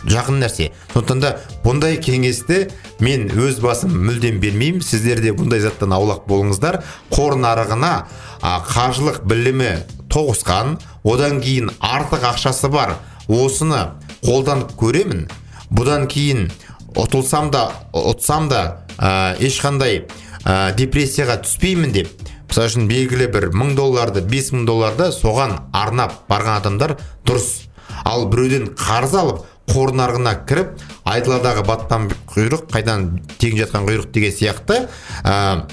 жақын 0.09 0.41
нәрсе. 0.41 0.71
Сондықтан 0.95 1.21
да 1.21 1.35
бұндай 1.67 1.99
кеңесті 2.01 2.71
мен 3.05 3.29
өз 3.35 3.61
басым 3.61 3.93
мүлдем 4.07 4.41
бермеймін. 4.41 4.81
Сіздер 4.81 5.21
де 5.21 5.35
бұндай 5.37 5.61
заттан 5.61 5.93
аулақ 5.93 6.25
болыңыздар. 6.31 6.81
Қор 7.13 7.37
нарығына 7.43 7.95
а, 8.41 8.61
қаржылық 8.71 9.27
білімі 9.29 9.75
тоғысқан 10.09 10.79
одан 11.05 11.43
кейін 11.45 11.75
артық 11.81 12.31
ақшасы 12.33 12.71
бар 12.73 12.97
осыны 13.29 13.91
қолданып 14.23 14.73
көремін. 14.81 15.27
Бұдан 15.71 16.07
кейін 16.11 16.49
ұтылсам 16.97 17.51
да 17.53 17.69
ұтсам 17.93 18.49
да 18.51 18.63
ә, 18.99 19.37
ешқандай 19.43 20.05
ә, 20.45 20.73
депрессияға 20.77 21.41
түспеймін 21.45 21.93
деп. 21.97 22.13
Мысалы 22.47 22.71
үшін 22.71 22.87
белгілі 22.89 23.27
бір 23.35 23.49
мың 23.57 23.75
долларды 23.77 24.23
бес 24.23 24.53
мың 24.55 24.67
долларды 24.69 25.11
соған 25.13 25.59
арнап 25.75 26.23
барған 26.31 26.61
адамдар 26.61 26.97
дұрыс. 27.27 27.67
Ал 28.07 28.29
біреуден 28.31 28.71
қарыз 28.79 29.17
алып 29.19 29.45
қор 29.67 29.93
нарығына 29.99 30.33
кіріп 30.47 30.77
айдаладағы 31.11 31.65
батпан 31.67 32.11
құйрық 32.31 32.69
қайдан 32.71 33.09
тегін 33.41 33.65
жатқан 33.65 33.89
құйрық 33.89 34.13
деген 34.15 34.35
сияқты 34.37 34.85
ә, 35.27 35.67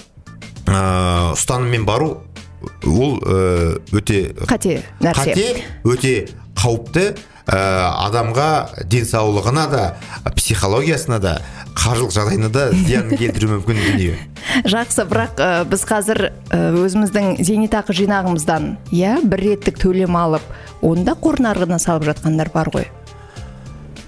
ә, 0.66 0.80
ұстаныммен 1.38 1.86
бару 1.86 2.24
ол 2.88 3.20
өте 3.94 4.34
қате 4.48 4.82
нәрсе. 5.04 5.20
қате 5.20 5.48
өте 5.84 6.16
қауіпті. 6.58 7.06
Адамға 7.48 8.50
денсаулығына 8.88 9.66
да 9.72 9.84
психологиясына 10.38 11.20
да 11.20 11.34
қаржылық 11.76 12.14
жағдайына 12.16 12.50
да 12.54 12.70
зиянын 12.72 13.18
келтіруі 13.20 13.58
мүмкін 13.58 13.82
дүние 13.84 14.16
жақсы 14.74 15.04
бірақ 15.10 15.40
ә, 15.42 15.50
біз 15.68 15.84
қазір 15.90 16.30
өзіміздің 16.54 17.44
зейнетақы 17.44 17.96
жинағымыздан 17.98 18.76
иә 18.96 19.18
бір 19.28 19.44
реттік 19.48 19.80
төлем 19.82 20.16
алып 20.20 20.46
оны 20.84 21.04
да 21.08 21.16
қор 21.20 21.42
нарығына 21.44 21.80
салып 21.84 22.08
жатқандар 22.12 22.52
бар 22.54 22.72
ғой. 22.74 22.88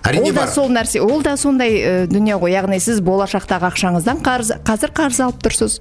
Әрине 0.06 0.30
ол 0.30 0.36
да 0.36 0.42
бар. 0.44 0.50
сол 0.54 0.70
нәрсе 0.70 1.02
ол 1.02 1.24
да 1.26 1.36
сондай 1.38 1.80
ә, 1.80 1.94
дүние 2.08 2.38
ғой. 2.38 2.54
Яғни 2.54 2.78
сіз 2.84 3.00
болашақтағы 3.02 3.72
ақшаңыздан 3.72 4.22
қарыз 4.26 4.52
қазір 4.68 4.94
қарыз 4.94 5.22
алып 5.26 5.40
тұрсыз. 5.48 5.80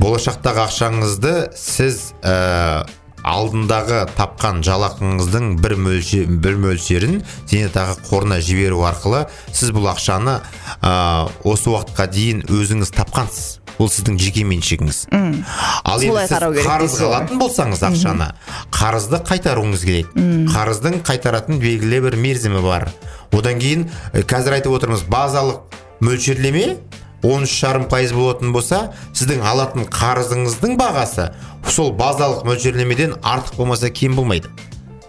Болашақтағы 0.00 0.64
ақшаңызды 0.64 1.34
сіз 1.58 2.14
ә, 2.22 2.86
алдындағы 3.24 4.04
тапқан 4.18 4.60
жалақыңыздың 4.66 5.54
бір 5.64 5.74
мөлшер, 5.80 6.28
бір 6.28 6.58
мөлшерін 6.60 7.22
зейнетақы 7.48 8.04
қорына 8.08 8.40
жіберу 8.44 8.84
арқылы 8.84 9.24
сіз 9.50 9.72
бұл 9.74 9.88
ақшаны 9.94 10.38
ә, 10.84 11.28
осы 11.42 11.72
уақытқа 11.72 12.08
дейін 12.12 12.44
өзіңіз 12.52 12.92
тапқансыз. 12.94 13.60
Ол 13.74 13.88
сіздің 13.90 14.20
жеке 14.22 14.44
меншігіңіз. 14.46 14.98
Ал 15.10 16.04
енді 16.04 16.26
сіз 16.28 16.34
қарау 16.36 16.52
керек 16.54 16.68
қарыз 16.68 16.92
дейсіз 16.92 17.00
ғой. 17.00 17.08
алатын 17.08 17.40
болсаңыз 17.40 17.80
ақшаны 17.88 18.28
қарызды 18.70 19.18
қайтаруыңыз 19.26 19.82
керек. 19.88 20.12
Қарыздың 20.52 21.00
қайтаратын 21.08 21.58
белгілі 21.58 22.04
бір 22.04 22.18
мерзімі 22.22 22.62
бар. 22.62 22.86
Одан 23.34 23.58
кейін 23.58 23.88
қазір 24.30 24.60
айтып 24.60 24.76
отырмыз 24.78 25.02
базалық 25.10 25.74
мөлшерлеме 26.06 26.76
он 27.24 27.46
үш 27.46 27.54
жарым 27.56 27.86
пайыз 27.88 28.12
болатын 28.12 28.52
болса 28.52 28.90
сіздің 29.16 29.42
алатын 29.48 29.86
қарызыңыздың 29.88 30.76
бағасы 30.78 31.30
сол 31.72 31.92
базалық 31.96 32.44
мөлшерлемеден 32.44 33.16
артық 33.22 33.56
болмаса 33.56 33.90
кем 33.90 34.16
болмайды. 34.18 34.50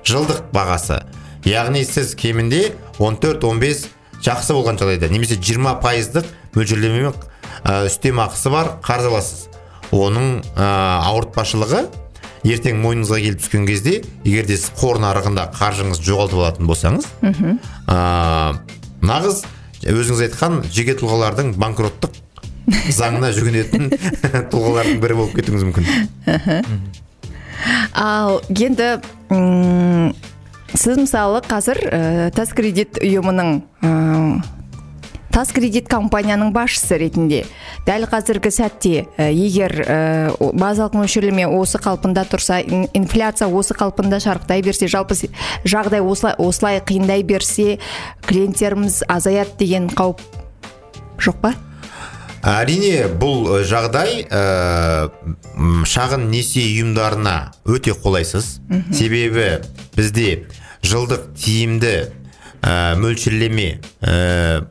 Жылдық 0.05 0.45
бағасы. 0.55 1.01
Яғни 1.45 1.83
сіз 1.85 2.15
кемінде 2.15 2.71
14-15 2.99 3.87
жақсы 4.23 4.55
болған 4.55 4.79
жағдайда 4.79 5.11
немесе 5.11 5.35
20 5.35 5.81
пайыздық 5.83 6.29
мөлшерлемемен 6.55 7.11
ә, 7.65 7.85
үстемақысы 7.89 8.53
бар 8.53 8.71
қарыз 8.85 9.11
аласыз. 9.11 9.45
Оның 9.91 10.39
ә, 10.55 10.69
ауыртпашылығы 11.11 11.83
ертең 12.45 12.79
мойныңызға 12.81 13.19
келіп 13.25 13.43
түскен 13.43 13.67
кезде 13.67 13.99
егер 14.23 14.47
де 14.47 14.57
сіз 14.57 14.71
қор 14.79 15.01
нарығында 15.03 15.49
қаржыңызды 15.57 16.05
жоғалтып 16.05 16.41
алатын 16.41 16.69
болсаңыз 16.69 17.07
ә, 17.89 17.97
нағыз 19.01 19.43
өзіңіз 19.83 20.21
айтқан 20.29 20.61
жеке 20.71 20.95
тұлғалардың 20.99 21.55
банкроттық 21.59 22.21
заңына 22.95 23.31
жүгінетін 23.35 23.91
тұлғалардың 24.51 25.01
бірі 25.03 25.19
болып 25.19 25.35
кетуіңіз 25.37 25.67
мүмкін. 25.69 25.83
Ал 27.95 28.41
енді 28.49 28.89
сіз 30.75 30.99
мысалы 30.99 31.41
қазір 31.45 31.79
ә, 31.87 31.99
тас 32.35 32.51
кредит 32.55 32.99
ұйымының 32.99 33.51
ә, 33.81 33.91
тас 35.35 35.51
кредит 35.51 35.89
компанияның 35.91 36.53
басшысы 36.55 36.95
ретінде. 37.01 37.41
Дәл 37.83 38.07
қазіргі 38.07 38.51
сәтте 38.55 39.03
ә, 39.19 39.27
егер 39.35 39.73
ә, 39.83 39.97
базалық 40.55 40.95
мөлшерлеме 40.95 41.43
осы 41.51 41.81
қалпында 41.83 42.23
тұрса 42.31 42.61
ин- 42.63 42.87
инфляция 42.95 43.49
осы 43.51 43.75
қалпында 43.75 44.21
шарықтай 44.23 44.63
берсе 44.63 44.87
жалпы 44.87 45.17
жағдай 45.67 45.99
осылай, 45.99 46.37
осылай 46.39 46.79
қиындай 46.79 47.23
берсе 47.27 47.79
клиенттеріміз 48.29 49.03
азаяды 49.11 49.59
деген 49.59 49.89
қауіп 49.91 50.23
жоқ 51.19 51.41
па? 51.43 51.53
Әрине 52.45 53.09
бұл 53.19 53.47
э, 53.57 53.63
жағдай 53.67 54.23
ә, 54.29 55.09
шағын 55.89 56.29
несие 56.29 56.63
ұйымдарына 56.77 57.51
өте 57.65 57.91
қолайсыз. 57.97 58.59
Себебі 58.93 59.65
бізде 59.97 60.45
жылдық 60.85 61.33
тиімді 61.35 61.95
ә, 62.65 62.95
мөлшерлеме 62.97 63.79
ә, 64.01 64.65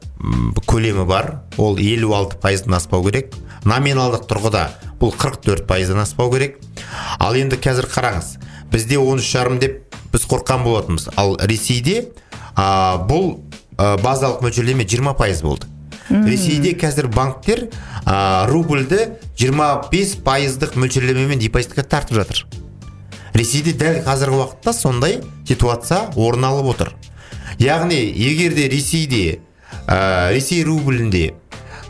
көлемі 0.66 1.06
бар. 1.06 1.44
Ол 1.56 1.78
56 1.78 2.38
пайыздан 2.42 2.76
аспау 2.78 3.04
керек. 3.06 3.34
Номиналдық 3.64 4.26
тұрғыда 4.28 4.64
бұл 5.00 5.14
44 5.14 5.66
пайыздан 5.68 6.02
аспау 6.02 6.32
керек. 6.34 6.58
Ал 7.18 7.38
енді 7.38 7.60
қазір 7.62 7.88
қараңыз. 7.92 8.34
Бізде 8.72 8.98
13 8.98 9.30
жарым 9.30 9.60
деп 9.62 9.94
біз 10.12 10.26
қорыққан 10.30 10.64
болатынбыз. 10.66 11.08
Ал 11.16 11.36
ресейде 11.40 12.10
ә, 12.56 12.98
бұл 13.06 13.38
ә, 13.78 13.94
базалық 14.02 14.42
мөлшерлеме 14.44 14.84
20 14.84 15.14
пайыз 15.18 15.44
болды. 15.46 15.70
Ресейде 16.10 16.74
қазір 16.76 17.08
банктер 17.14 17.68
ә, 18.04 18.46
рубльді 18.50 19.14
25 19.40 20.18
пайыздық 20.26 20.76
мөлшерлемемен 20.76 21.40
депозитке 21.40 21.82
тартып 21.82 22.20
жатыр. 22.20 22.44
Ресейде 23.34 23.72
дәл 23.72 24.02
қазіргі 24.04 24.42
уақытта 24.42 24.74
сондай 24.76 25.22
ситуация 25.48 26.10
орын 26.14 26.44
алып 26.50 26.74
отыр. 26.74 26.92
Яғни 27.58 28.00
егер 28.16 28.54
де 28.54 28.68
ресейде 28.68 29.38
ә, 29.86 30.32
ресей 30.34 30.64
рублінде 30.64 31.34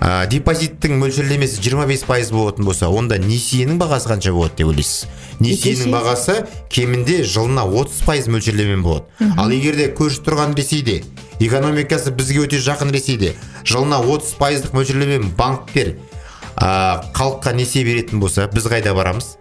ә, 0.00 0.26
депозиттің 0.30 0.98
мөлшерлемесі 1.00 1.60
25 1.62 2.04
пайыз 2.08 2.30
болатын 2.34 2.66
болса 2.68 2.88
онда 2.88 3.18
несиенің 3.18 3.78
бағасы 3.80 4.10
қанша 4.10 4.32
болады 4.34 4.58
деп 4.58 4.72
ойлайсыз? 4.72 5.06
Несиенің 5.40 5.88
Несие? 5.88 5.92
бағасы 5.94 6.34
кемінде 6.70 7.22
жылына 7.24 7.64
30 7.66 8.04
пайыз 8.06 8.28
мөлшерлемен 8.30 8.82
болады. 8.84 9.06
Ал 9.38 9.50
егер 9.50 9.74
де 9.78 9.88
көрші 9.90 10.22
тұрған 10.26 10.54
ресейде 10.58 11.02
экономикасы 11.42 12.12
бізге 12.14 12.44
өте 12.44 12.60
жақын 12.62 12.92
ресейде 12.94 13.34
жылына 13.66 13.98
30 14.04 14.36
пайыздық 14.38 14.76
мөлшерлемемен 14.76 15.32
банктер 15.38 15.96
ә, 16.56 17.02
халыққа 17.16 17.54
несие 17.56 17.82
беретін 17.84 18.20
болса 18.22 18.46
біз 18.52 18.68
қайда 18.70 18.94
барамыз? 18.94 19.34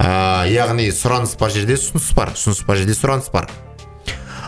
Ә, 0.00 0.48
яғни 0.48 0.88
сұраныс 0.96 1.34
бар 1.36 1.52
жерде 1.52 1.76
ұсыныс 1.76 2.14
бар 2.16 2.32
ұсыныс 2.32 2.62
бар 2.64 2.80
жерде 2.80 2.96
сұраныс 2.96 3.28
бар. 3.34 3.50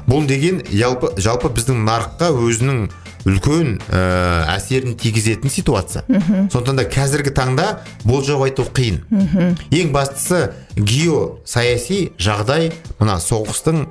Бұл 0.07 0.27
деген 0.27 0.62
жалпы, 0.73 1.12
жалпы 1.21 1.51
біздің 1.57 1.83
нарыққа 1.87 2.31
өзінің 2.35 2.83
үлкен 3.29 3.77
ә, 3.87 4.01
әсерін 4.57 4.97
тигізетін 4.99 5.51
ситуация. 5.53 6.03
Сондықтан 6.51 6.81
да 6.81 6.87
қазіргі 6.91 7.35
таңда 7.37 7.67
болжау 8.05 8.43
айту 8.47 8.67
қиын. 8.67 9.03
Ең 9.71 9.93
бастысы 9.95 10.51
геосаяси 10.77 12.12
жағдай 12.19 12.73
мына 12.99 13.21
соғыстың 13.23 13.85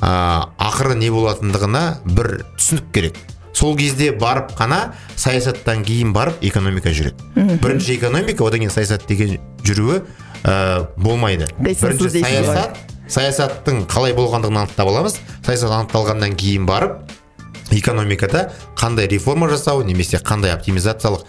ә, 0.00 0.12
ақыры 0.58 0.98
не 1.00 1.10
болатындығына 1.10 1.84
бір 2.06 2.44
түсінік 2.56 2.92
керек. 2.94 3.18
Сол 3.56 3.76
кезде 3.76 4.10
барып 4.12 4.52
қана 4.58 4.92
саясаттан 5.16 5.82
кейін 5.86 6.12
барып 6.12 6.42
экономика 6.44 6.92
жүреді. 6.92 7.58
Бірінші 7.62 7.96
экономика 7.96 8.44
одан 8.44 8.60
кейін 8.62 8.74
саясат 8.74 9.06
деген 9.08 9.38
жүруі 9.64 10.02
ә, 10.44 10.86
болмайды. 10.96 11.48
Бірінші 11.58 12.20
саясат 12.20 12.76
саясаттың 13.08 13.84
қалай 13.90 14.14
болғандығын 14.16 14.62
анықтап 14.62 14.90
аламыз. 14.90 15.20
Саясат 15.46 15.70
анықталғаннан 15.70 16.34
кейін 16.38 16.66
барып 16.68 17.12
экономикада 17.74 18.50
қандай 18.78 19.08
реформа 19.10 19.48
жасау 19.50 19.82
немесе 19.86 20.18
қандай 20.22 20.54
оптимизациялық 20.54 21.26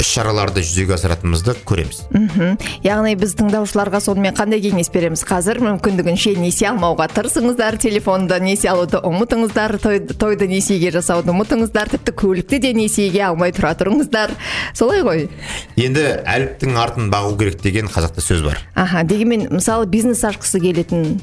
іс 0.00 0.08
шараларды 0.08 0.62
жүзеге 0.64 0.94
асыратынымызды 0.96 1.54
көреміз. 1.68 2.02
Яғни 2.84 3.14
біз 3.18 3.34
тыңдаушыларға 3.38 4.00
сонымен 4.04 4.36
қандай 4.36 4.62
кеңес 4.64 4.90
береміз? 4.94 5.24
Қазір 5.26 5.60
мүмкіндігінше 5.64 6.34
несие 6.40 6.70
алмауға 6.70 7.08
тырысыңыздар 7.16 7.78
телефонды 7.82 8.38
несие 8.44 8.72
алуды 8.72 9.00
ұмытыңыздар 9.04 9.76
той, 9.82 10.00
тойды 10.06 10.48
несиеге 10.50 10.92
жасауды 10.94 11.34
ұмытыңыздар 11.34 11.92
тіпті 11.96 12.16
көлікті 12.22 12.62
де 12.64 12.72
несиеге 12.76 13.24
алмай 13.28 13.54
тұра 13.56 13.74
тұрыңыздар. 13.78 14.34
Солай 14.76 15.04
ғой. 15.06 15.28
Енді 15.76 16.06
әліптің 16.24 16.80
артын 16.80 17.12
бағу 17.12 17.36
керек 17.40 17.62
деген 17.64 17.90
қазақта 17.92 18.24
сөз 18.24 18.44
бар. 18.46 18.60
Аха 18.74 19.04
дегенмен 19.04 19.48
мысалы 19.52 19.86
бизнес 19.90 20.24
ашқысы 20.24 20.60
келетін. 20.62 21.20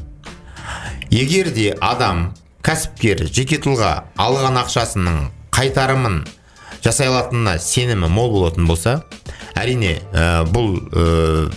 Егер 1.14 1.52
де 1.54 1.74
адам 1.82 2.32
кәсіпкер 2.66 3.28
жеке 3.28 3.60
тұлға 3.62 4.08
алған 4.18 4.58
ақшасының 4.64 5.28
қайтарымын 5.54 6.24
жасай 6.84 7.08
алатынына 7.08 7.58
сенімі 7.64 8.10
мол 8.12 8.32
болатын 8.34 8.68
болса 8.68 8.98
әрине 9.56 9.96
ә, 10.12 10.44
бұл 10.50 10.76
ә, 10.92 11.06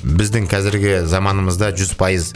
біздің 0.05 0.47
қазіргі 0.51 1.01
заманымызда 1.11 1.73
100 1.75 1.97
пайыз 1.99 2.31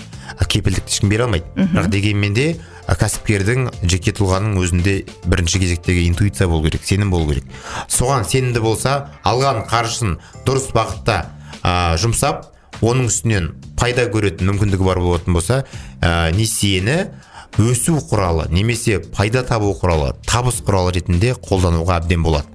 кепілдікті 0.51 0.95
ешкім 0.95 1.11
бере 1.13 1.27
алмайды. 1.27 1.47
Бірақ 1.55 1.91
дегенмен 1.93 2.35
де 2.35 2.47
ә, 2.57 2.97
кәсіпкердің 2.99 3.69
жеке 3.83 4.15
тұлғаның 4.17 4.59
өзінде 4.63 4.97
бірінші 5.31 5.63
кезектегі 5.63 6.09
интуиция 6.09 6.49
болу 6.51 6.67
керек 6.67 6.87
сенім 6.89 7.13
болу 7.15 7.31
керек. 7.31 7.47
Соған 7.89 8.27
сенімді 8.27 8.63
болса 8.65 8.97
алған 9.23 9.63
қаржысын 9.71 10.19
дұрыс 10.49 10.71
бағытта 10.75 11.23
ә, 11.63 11.97
жұмсап 12.01 12.49
оның 12.81 13.11
үстінен 13.11 13.51
пайда 13.79 14.09
көретін 14.11 14.51
мүмкіндігі 14.51 14.87
бар 14.87 15.03
болатын 15.05 15.37
болса 15.37 15.63
ә, 16.01 16.33
несиені 16.35 17.11
өсу 17.59 17.99
құралы 18.11 18.47
немесе 18.53 19.01
пайда 19.01 19.43
табу 19.47 19.73
құралы 19.75 20.15
табыс 20.27 20.61
құралы 20.67 20.95
ретінде 20.97 21.35
қолдануға 21.35 22.01
әбден 22.01 22.23
болады. 22.23 22.47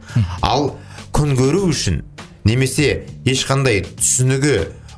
Ал 0.42 0.76
күн 1.16 1.36
көру 1.38 1.66
үшін 1.72 2.04
немесе 2.46 3.06
ешқандай 3.26 3.84
түсінігі 3.98 4.58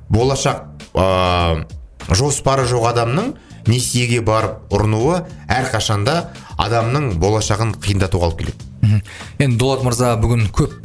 болашақ 0.09 0.63
ә, 0.93 1.65
жоспары 2.11 2.67
жоқ 2.69 2.91
адамның 2.93 3.33
несиеге 3.67 4.21
барып 4.21 4.71
ұрынуы 4.73 5.23
әрқашанда 5.51 6.17
адамның 6.57 7.17
болашағын 7.21 7.75
қиындатуға 7.83 8.29
алып 8.29 8.43
келеді. 8.43 8.67
Енді 9.41 9.57
дулат 9.59 9.83
мырза 9.83 10.13
бүгін 10.21 10.47
көп 10.55 10.75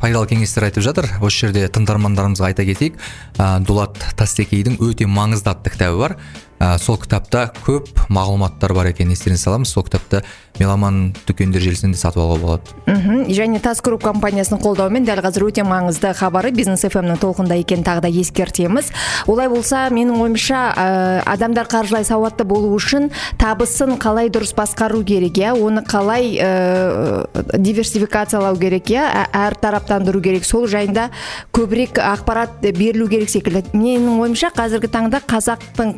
пайдалы 0.00 0.26
кеңестер 0.30 0.66
айтып 0.66 0.82
жатыр. 0.84 1.08
Осы 1.22 1.46
жерде 1.46 1.66
тыңдармандарымызға 1.72 2.48
айта 2.48 2.64
кетейік. 2.66 2.96
Ә, 3.36 3.60
дулат 3.62 4.00
тастекейдің 4.18 4.80
өте 4.82 5.06
маңызды 5.06 5.52
атты 5.52 5.70
кітабы 5.74 6.00
бар. 6.00 6.16
Ә, 6.62 6.78
сол 6.78 7.00
кітапта 7.02 7.50
көп 7.66 7.90
мағлұматтар 8.12 8.72
бар 8.76 8.92
екен 8.92 9.10
естеріңізге 9.10 9.42
саламыз. 9.42 9.72
Сол 9.72 9.84
кітапты 9.86 10.22
меломан 10.60 11.14
дүкендер 11.26 11.62
желісінен 11.64 11.94
де 11.94 11.98
сатып 11.98 12.22
алуға 12.22 12.40
болады 12.40 12.74
мхм. 12.86 13.24
Және 13.32 13.58
тас 13.64 13.80
групп 13.82 14.02
компаниясының 14.04 14.60
қолдауымен 14.62 15.06
дәл 15.08 15.22
қазір 15.24 15.46
өте 15.48 15.64
маңызды 15.66 16.12
хабары 16.14 16.52
бизнес 16.54 16.84
фмнің 16.84 17.18
толқында 17.22 17.56
екенін 17.62 17.86
тағы 17.86 18.04
да 18.04 18.10
ескертеміз. 18.12 18.90
Олай 19.26 19.48
болса 19.48 19.86
менің 19.90 20.20
ойымша 20.20 20.60
ә, 20.76 21.22
адамдар 21.24 21.66
қаржылай 21.72 22.04
сауатты 22.04 22.44
болу 22.44 22.74
үшін 22.76 23.10
табысын 23.40 23.96
қалай 24.02 24.28
дұрыс 24.32 24.52
басқару 24.54 25.02
керек 25.08 25.40
иә? 25.40 25.54
Оны 25.56 25.82
қалай 25.88 26.36
ә, 26.36 27.26
диверсификациялау 27.56 28.56
керек 28.60 28.92
иә? 28.92 29.08
Ә- 29.08 29.26
әртараптандыру 29.48 30.20
керек. 30.20 30.44
Сол 30.44 30.68
жайында 30.68 31.08
көбірек 31.56 31.96
ақпарат 31.96 32.60
берілу 32.60 33.08
керек 33.08 33.32
секілді. 33.32 33.64
Менің 33.72 34.20
ойымша 34.20 34.52
қазіргі 34.54 34.92
таңда 34.92 35.22
қазақтың 35.24 35.96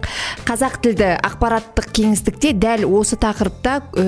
қазақ 0.55 0.77
тілді 0.85 1.07
ақпараттық 1.27 1.88
кеңістікте 1.97 2.53
дәл 2.62 2.85
осы 2.87 3.17
тақырыпта 3.19 3.73
ә, 3.83 4.05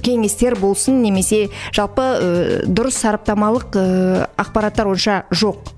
кеңестер 0.00 0.56
болсын 0.56 1.02
немесе 1.04 1.50
жалпы 1.76 2.06
ә, 2.06 2.30
дұрыс 2.64 2.96
сараптамалық 3.02 3.76
ә, 3.76 3.84
ақпараттар 4.40 4.88
онша 4.88 5.18
жоқ. 5.36 5.68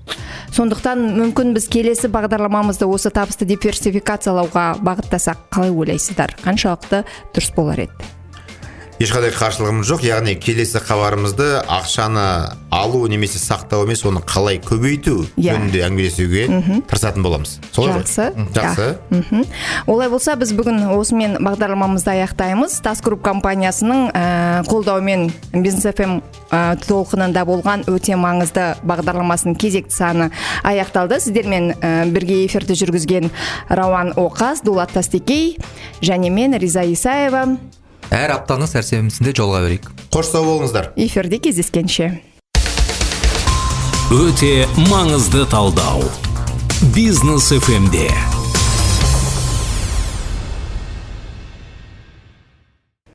Сондықтан 0.55 1.03
мүмкін 1.19 1.51
біз 1.57 1.67
келесі 1.67 2.07
бағдарламамызды 2.15 2.87
осы 2.87 3.11
табысты 3.11 3.43
диверсификациялауға 3.49 4.69
бағыттасақ 4.87 5.49
қалай 5.51 5.75
ойлайсыздар? 5.75 6.37
Қаншалықты 6.45 7.03
дұрыс 7.35 7.51
болар 7.57 7.89
еді? 7.89 8.13
Ешқандай 8.99 9.31
қарсылығымыз 9.35 9.87
жоқ. 9.89 10.03
Яғни 10.07 10.35
келесі 10.39 10.79
хабарымызды 10.79 11.47
ақшаны 11.67 12.55
алу 12.71 13.01
немесе 13.11 13.39
сақтау 13.41 13.83
емес 13.83 14.05
оны 14.07 14.21
қалай 14.23 14.59
көбейту 14.63 15.25
Иә. 15.35 15.55
жөнінде 15.55 15.81
әңгімелесуге 15.87 16.45
тырысатын 16.87 17.23
боламыз. 17.25 17.57
Солай 17.75 17.93
ғой? 17.97 18.05
жақсы. 18.05 18.27
Жақсы. 18.55 18.87
Мхм. 19.09 19.43
олай 19.87 20.09
болса 20.09 20.35
біз 20.35 20.53
бүгін 20.55 20.87
осымен 20.95 21.37
бағдарламамызды 21.43 22.13
аяқтаймыз. 22.15 22.79
Тас 22.81 23.01
групп 23.01 23.21
компаниясының 23.23 24.11
ә, 24.13 24.63
қолдауымен 24.69 25.31
бизнес 25.53 25.85
фм 25.95 26.21
ә, 26.51 26.79
толқынында 26.87 27.45
болған 27.45 27.83
өте 27.91 28.15
маңызды 28.15 28.75
бағдарламасының 28.83 29.55
кезекті 29.59 29.95
саны 29.95 30.31
аяқталды. 30.63 31.19
Сіздермен 31.19 31.73
ә, 31.81 32.05
бірге 32.11 32.45
эфирді 32.45 32.75
жүргізген 32.79 33.31
рауан 33.69 34.13
оқас 34.15 34.63
дулат 34.63 34.91
тастекей 34.95 35.57
және 36.01 36.29
мен 36.29 36.53
риза 36.57 36.83
исаева. 36.83 37.57
Әр 38.13 38.35
аптаны 38.35 38.67
сәрсенбісінде 38.69 39.33
жолға 39.37 39.63
берейік. 39.65 39.89
Қош 40.13 40.29
сау 40.33 40.45
болыңыздар. 40.47 40.91
Эфирде 40.95 41.39
кездескенше. 41.39 42.11
Өте 44.13 44.67
маңызды 44.91 45.45
талдау. 45.49 46.05
Бизнес 46.93 47.49
фмде 47.65 48.11